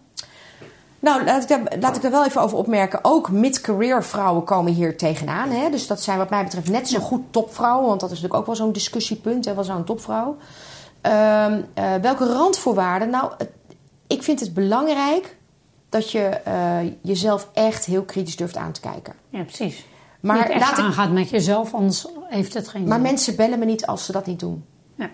[1.00, 2.98] Nou, laat ik, daar, laat ik er wel even over opmerken.
[3.02, 5.48] Ook mid-career vrouwen komen hier tegenaan.
[5.48, 5.70] Hè?
[5.70, 7.86] Dus dat zijn wat mij betreft net zo goed topvrouwen.
[7.88, 9.44] Want dat is natuurlijk ook wel zo'n discussiepunt.
[9.44, 9.54] Hè?
[9.54, 10.36] Wat een topvrouw?
[11.00, 13.10] Ehm, eh, welke randvoorwaarden?
[13.10, 13.50] Nou, het-
[14.06, 15.36] ik vind het belangrijk
[15.88, 19.14] dat je eh, jezelf echt heel kritisch durft aan te kijken.
[19.28, 19.86] Ja, precies.
[20.20, 23.02] Maar Maar echt laat ik- aangaat met jezelf, anders heeft het geen Maar zin.
[23.02, 24.64] mensen bellen me niet als ze dat niet doen.
[24.94, 25.10] Ja.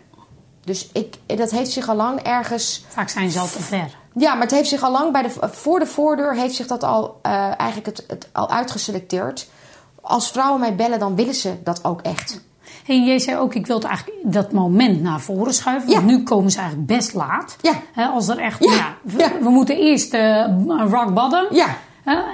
[0.64, 3.97] Dus ik, dat heeft zich al lang ergens Vaak zijn ze al te ver.
[4.14, 6.82] Ja, maar het heeft zich al lang bij de, voor de voordeur heeft zich dat
[6.85, 9.49] al eh, eigenlijk het, het al uitgeselecteerd.
[10.01, 12.41] Als vrouwen mij bellen, dan willen ze dat ook echt.
[12.85, 15.89] Hey, jij zei ook, ik wil het eigenlijk dat moment naar voren schuiven.
[15.91, 16.16] Want Ja.
[16.16, 17.57] nu komen ze eigenlijk best laat.
[17.62, 18.07] Ja.
[18.09, 18.97] Als er echt, Ja.
[19.16, 20.45] ja, we, moeten eerst eh,
[20.91, 21.47] rock bottom.
[21.51, 21.76] Ja.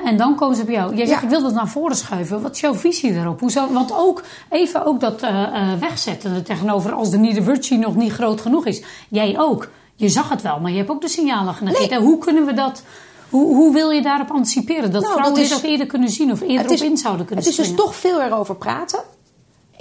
[0.04, 0.96] En dan komen ze bij jou.
[0.96, 2.42] Jij zegt, ik wil dat naar voren schuiven.
[2.42, 3.40] Wat is jouw visie daarop?
[3.70, 8.12] Want ook, even ook dat eh, wegzetten er tegenover als de Need Virtue nog niet
[8.12, 8.82] groot genoeg is.
[9.08, 9.68] Jij ook.
[9.94, 11.90] Je zag het wel, maar je hebt ook de signalen genegeerd.
[11.90, 11.98] Nee.
[11.98, 12.82] En Hoe kunnen we dat...
[13.28, 14.92] Hoe, hoe wil je daarop anticiperen?
[14.92, 17.44] Dat Nou, vrouwen dat dit ook eerder kunnen zien of eerder op in zouden kunnen
[17.44, 19.00] Het is dus toch veel erover praten.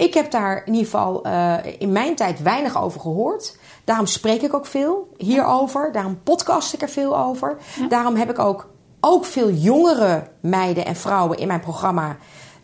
[0.00, 3.58] Ik heb daar in ieder geval eh, in mijn tijd weinig over gehoord.
[3.84, 5.92] Daarom spreek ik ook veel hierover.
[5.92, 7.56] Daarom podcast ik er veel over.
[7.88, 8.68] Daarom heb ik ook,
[9.00, 12.16] ook veel jongere meiden en vrouwen in mijn programma.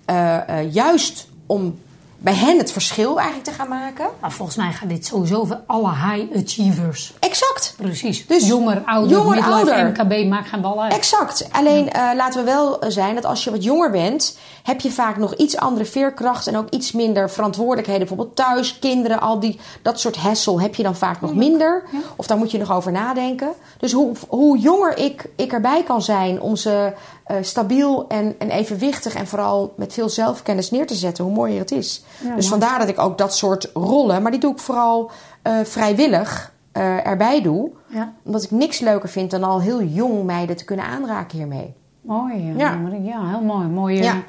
[0.05, 1.79] eh, eh, juist om
[2.19, 4.09] bij hen het verschil eigenlijk te gaan maken.
[4.21, 7.15] Maar volgens mij gaat dit sowieso voor alle high achievers.
[7.19, 7.75] Exact.
[7.77, 8.27] Precies.
[8.27, 9.87] Dus jonger, ouder, jonger, ouder.
[9.87, 10.93] MKB, maakt geen bal uit.
[10.93, 11.49] Exact.
[11.53, 15.17] Alleen eh, laten we wel zijn dat als je wat jonger bent, heb je vaak
[15.17, 18.07] nog iets andere veerkracht en ook iets minder verantwoordelijkheden.
[18.07, 21.83] Bijvoorbeeld thuis, kinderen, al die, dat soort hassle heb je dan vaak nog minder.
[22.17, 23.53] Of daar moet je nog over nadenken.
[23.79, 26.93] Dus hoe, hoe jonger ik, ik erbij kan zijn om ze
[27.25, 31.59] eh, stabiel en, en evenwichtig en vooral met veel zelfkennis neer te zetten, hoe mooier
[31.59, 32.03] het is.
[32.37, 35.11] Dus vandaar dat ik ook dat soort rollen, maar die doe ik vooral
[35.43, 40.25] eh, vrijwillig eh, erbij doe Ja, omdat ik niks leuker vind dan al heel jong
[40.25, 41.75] meiden te kunnen aanraken hiermee.
[42.01, 42.53] mooi.
[42.57, 43.29] Ja, Ja.
[43.29, 43.67] heel mooi.
[43.67, 44.23] Mooie Ja.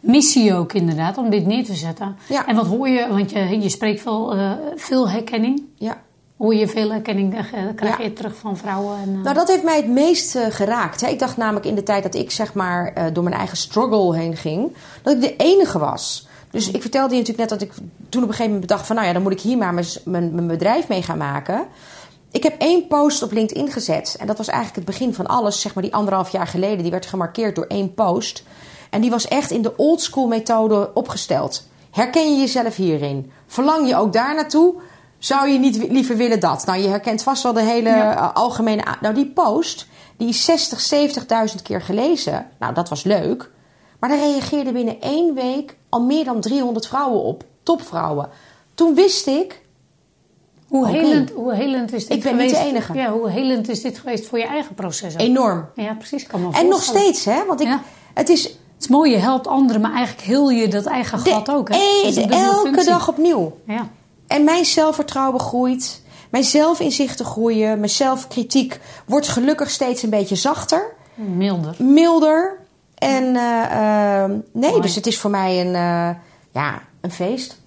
[0.00, 2.16] missie ook inderdaad, om dit neer te zetten.
[2.28, 2.46] Ja.
[2.46, 5.62] En wat hoor je, want je, je spreekt veel, eh, veel herkenning.
[5.74, 5.96] Ja.
[6.36, 7.44] Hoor je veel herkenning, eh,
[7.76, 8.96] krijg je terug van vrouwen?
[9.02, 11.00] En, eh, Nou, dat heeft mij het meest eh, geraakt.
[11.00, 11.08] Hè.
[11.08, 14.16] Ik dacht namelijk in de tijd dat ik zeg maar eh, door mijn eigen struggle
[14.16, 14.72] heen ging,
[15.02, 16.28] dat ik de enige was.
[16.54, 17.74] Dus ik vertelde je natuurlijk net dat ik
[18.08, 19.86] toen op een gegeven moment bedacht van, nou ja, dan moet ik hier maar mijn,
[20.04, 21.66] mijn, mijn bedrijf mee gaan maken.
[22.30, 24.16] Ik heb één post op LinkedIn gezet.
[24.20, 26.82] En dat was eigenlijk het begin van alles, zeg maar die anderhalf jaar geleden.
[26.82, 28.42] Die werd gemarkeerd door één post.
[28.90, 31.68] En die was echt in de oldschool methode opgesteld.
[31.90, 33.32] Herken je jezelf hierin?
[33.46, 34.74] Verlang je ook daar naartoe?
[35.18, 36.66] Zou je niet liever willen dat?
[36.66, 38.16] Nou, je herkent vast wel de hele Ja.
[38.16, 38.84] eh, algemene...
[39.00, 39.86] Nou, die post,
[40.16, 40.90] die is 60,
[41.56, 42.46] 70.000 keer gelezen.
[42.58, 43.50] Nou, dat was leuk.
[43.98, 47.44] Maar daar reageerden binnen één week al meer dan 300 vrouwen op.
[47.62, 48.28] Topvrouwen.
[48.74, 49.62] Toen wist ik,
[50.68, 52.62] Hoe, helend, hoe helend is dit Ik ben niet geweest?
[52.62, 52.94] de enige.
[52.94, 55.14] Ja, hoe helend is dit geweest voor je eigen proces?
[55.14, 55.20] ook?
[55.20, 55.68] Enorm.
[55.74, 56.26] Ja, precies.
[56.26, 57.44] Kan me En nog steeds, hè?
[57.46, 57.82] Want ik, Ja.
[58.14, 58.42] het is
[58.74, 61.68] Het is mooi, je helpt anderen, maar eigenlijk heel je dat eigen de- gat ook.
[61.68, 61.78] Hè?
[62.14, 63.58] dubbele elke dag opnieuw.
[63.66, 63.88] Ja.
[64.26, 66.02] En mijn zelfvertrouwen groeit.
[66.30, 67.78] Mijn zelfinzichten groeien.
[67.78, 70.94] Mijn zelfkritiek wordt gelukkig steeds een beetje zachter.
[71.14, 71.74] Milder.
[71.78, 72.58] Milder.
[73.04, 74.82] En eh, eh, nee, Mooi.
[74.82, 76.10] dus het is voor mij een, eh,
[76.52, 77.62] ja, een feest.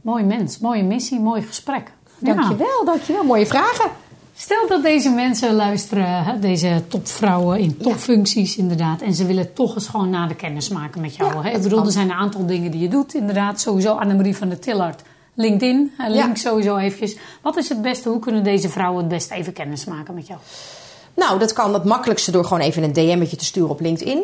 [0.00, 1.92] Mooi mens, mooie missie, mooi gesprek.
[2.18, 2.34] Ja.
[2.34, 3.24] Dankjewel, dankjewel.
[3.24, 3.90] Mooie vragen.
[4.36, 9.00] Stel dat deze mensen luisteren, deze topvrouwen in topfuncties inderdaad.
[9.02, 11.34] En ze willen toch eens gewoon nader kennis maken met jou.
[11.34, 11.50] Ja, hè?
[11.50, 11.86] Ik bedoel, kan.
[11.86, 13.60] er zijn een aantal dingen die je doet inderdaad.
[13.60, 15.02] Sowieso Annemarie van der Tillard.
[15.34, 16.42] LinkedIn, link Ja.
[16.42, 17.16] sowieso eventjes.
[17.42, 20.40] Wat is het beste, hoe kunnen deze vrouwen het beste even kennis maken met jou?
[21.14, 24.22] Nou, dat kan het makkelijkste door gewoon even een DM'tje te sturen op LinkedIn.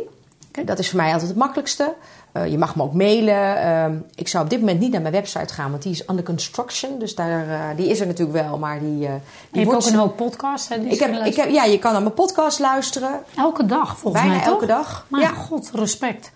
[0.64, 1.94] Dat is voor mij altijd het makkelijkste.
[2.32, 3.56] Eh, je mag me ook mailen.
[3.62, 6.24] Ehm, ik zou op dit moment niet naar mijn website gaan, want die is under
[6.24, 6.98] construction.
[6.98, 9.20] Dus daar, eh, die is er natuurlijk wel, maar die, eh Je
[9.50, 9.86] die hebt wordt...
[9.86, 10.68] ook een hoop podcasts.
[10.68, 13.20] Hè, ik heb, ik heb, ja, je kan naar mijn podcast luisteren.
[13.36, 14.54] Elke dag volgens Bijna mij toch?
[14.54, 15.06] elke dag.
[15.08, 15.28] Maar Ja.
[15.28, 16.30] god, respect.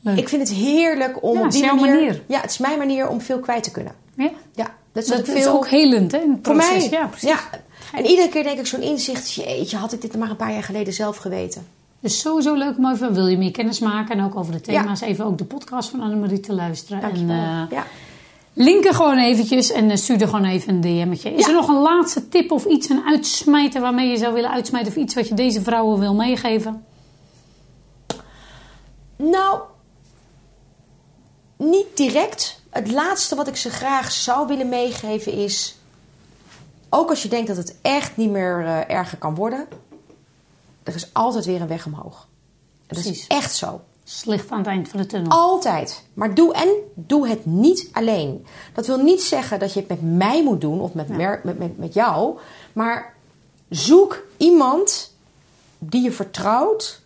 [0.00, 0.18] Leuk.
[0.18, 1.94] Ik vind het heerlijk om Ja, op die is jouw manier...
[1.94, 2.22] manier.
[2.26, 3.92] Ja, het is mijn manier om veel kwijt te kunnen.
[4.16, 4.30] ja?
[4.54, 5.52] Ja, dat is Dat ook is veel...
[5.52, 6.88] ook helend hè, Voor mij.
[6.90, 7.28] Ja, precies.
[7.28, 7.38] Ja.
[7.92, 9.32] En iedere keer denk ik zo'n inzicht.
[9.34, 11.66] Jeetje, had ik dit maar een paar jaar geleden zelf geweten.
[12.00, 15.00] Dus sowieso leuk om even, wil je meer kennis maken en ook over de thema's,
[15.00, 17.00] even ook de podcast van Annemarie te luisteren.
[17.00, 17.36] Dankjewel.
[17.36, 17.84] En, eh, ja.
[18.52, 21.34] linken gewoon eventjes en eh, stuur er gewoon even een DM'tje.
[21.34, 21.48] Is Ja.
[21.48, 24.98] er nog een laatste tip of iets, een uitsmijter waarmee je zou willen uitsmijten of
[24.98, 26.84] iets wat je deze vrouwen wil meegeven?
[29.16, 29.60] Nou,
[31.56, 32.60] niet direct.
[32.70, 35.76] Het laatste wat ik ze graag zou willen meegeven is...
[36.90, 39.66] Ook als je denkt dat het echt niet meer eh, erger kan worden...
[40.88, 42.26] Er is altijd weer een weg omhoog.
[42.86, 43.26] En dat is Precies.
[43.26, 43.66] echt zo.
[44.00, 45.30] Het is licht aan het eind van de tunnel.
[45.30, 46.02] Altijd.
[46.14, 48.46] Maar doe en doe het niet alleen.
[48.74, 51.58] Dat wil niet zeggen dat je het met mij moet doen of met, mer- met,
[51.58, 52.38] met, met jou.
[52.72, 53.14] Maar
[53.68, 55.14] zoek iemand
[55.78, 57.00] die je vertrouwt,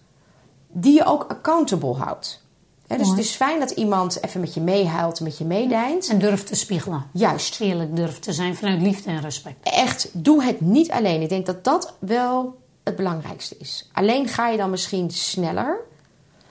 [0.68, 2.40] die je ook accountable houdt.
[2.86, 3.10] Dus Mooi.
[3.10, 6.08] het is fijn dat iemand even met je meehuilt, met je meedijnt.
[6.08, 7.06] En durf te spiegelen.
[7.12, 7.60] Juist.
[7.60, 9.56] Eerlijk durf te zijn vanuit liefde en respect.
[9.62, 11.22] Echt, doe het niet alleen.
[11.22, 13.88] Ik denk dat dat wel het belangrijkste is.
[13.92, 15.76] Alleen ga je dan misschien sneller,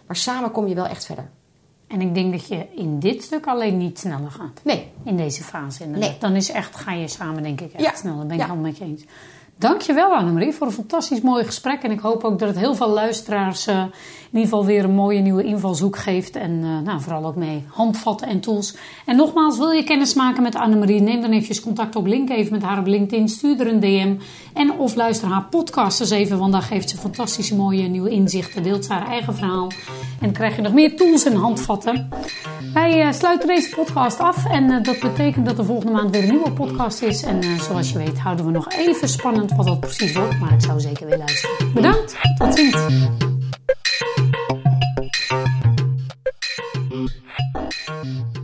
[0.07, 1.29] maar samen kom je wel echt verder.
[1.87, 4.61] En ik denk dat je in dit stuk alleen niet sneller gaat.
[4.63, 6.09] Nee, In deze fase inderdaad.
[6.09, 6.19] Nee.
[6.19, 7.95] Dan is echt, ga je samen denk ik echt Ja.
[7.95, 8.25] sneller.
[8.25, 8.43] Ben ik Ja.
[8.45, 9.03] helemaal met je eens.
[9.55, 11.83] Dankjewel Annemarie voor een fantastisch mooi gesprek.
[11.83, 13.83] En ik hoop ook dat het heel veel luisteraars eh,
[14.39, 16.35] ieder geval weer een mooie nieuwe invalshoek geeft.
[16.35, 18.75] En eh, nou, vooral ook mee handvatten en tools.
[19.05, 21.01] En nogmaals, wil je kennis maken met Annemarie?
[21.01, 23.29] Neem dan eventjes contact op link even met haar op LinkedIn.
[23.29, 24.15] Stuur er een DM.
[24.53, 26.37] En of luister haar podcast eens even.
[26.37, 28.63] Want daar geeft ze fantastische mooie nieuwe inzichten.
[28.63, 29.71] Deelt ze haar eigen verhaal.
[30.21, 32.09] En krijg je nog meer tools en handvatten.
[32.73, 34.45] Wij eh, sluiten deze podcast af.
[34.45, 37.23] En eh, dat betekent dat er volgende maand weer een nieuwe podcast is.
[37.23, 40.39] En zoals je weet houden we nog even spannend wat dat precies wordt.
[40.39, 41.73] Maar ik zou zeker weer luisteren.
[41.73, 42.15] Bedankt.
[42.37, 43.30] Tot ziens.
[47.91, 48.40] Thank you.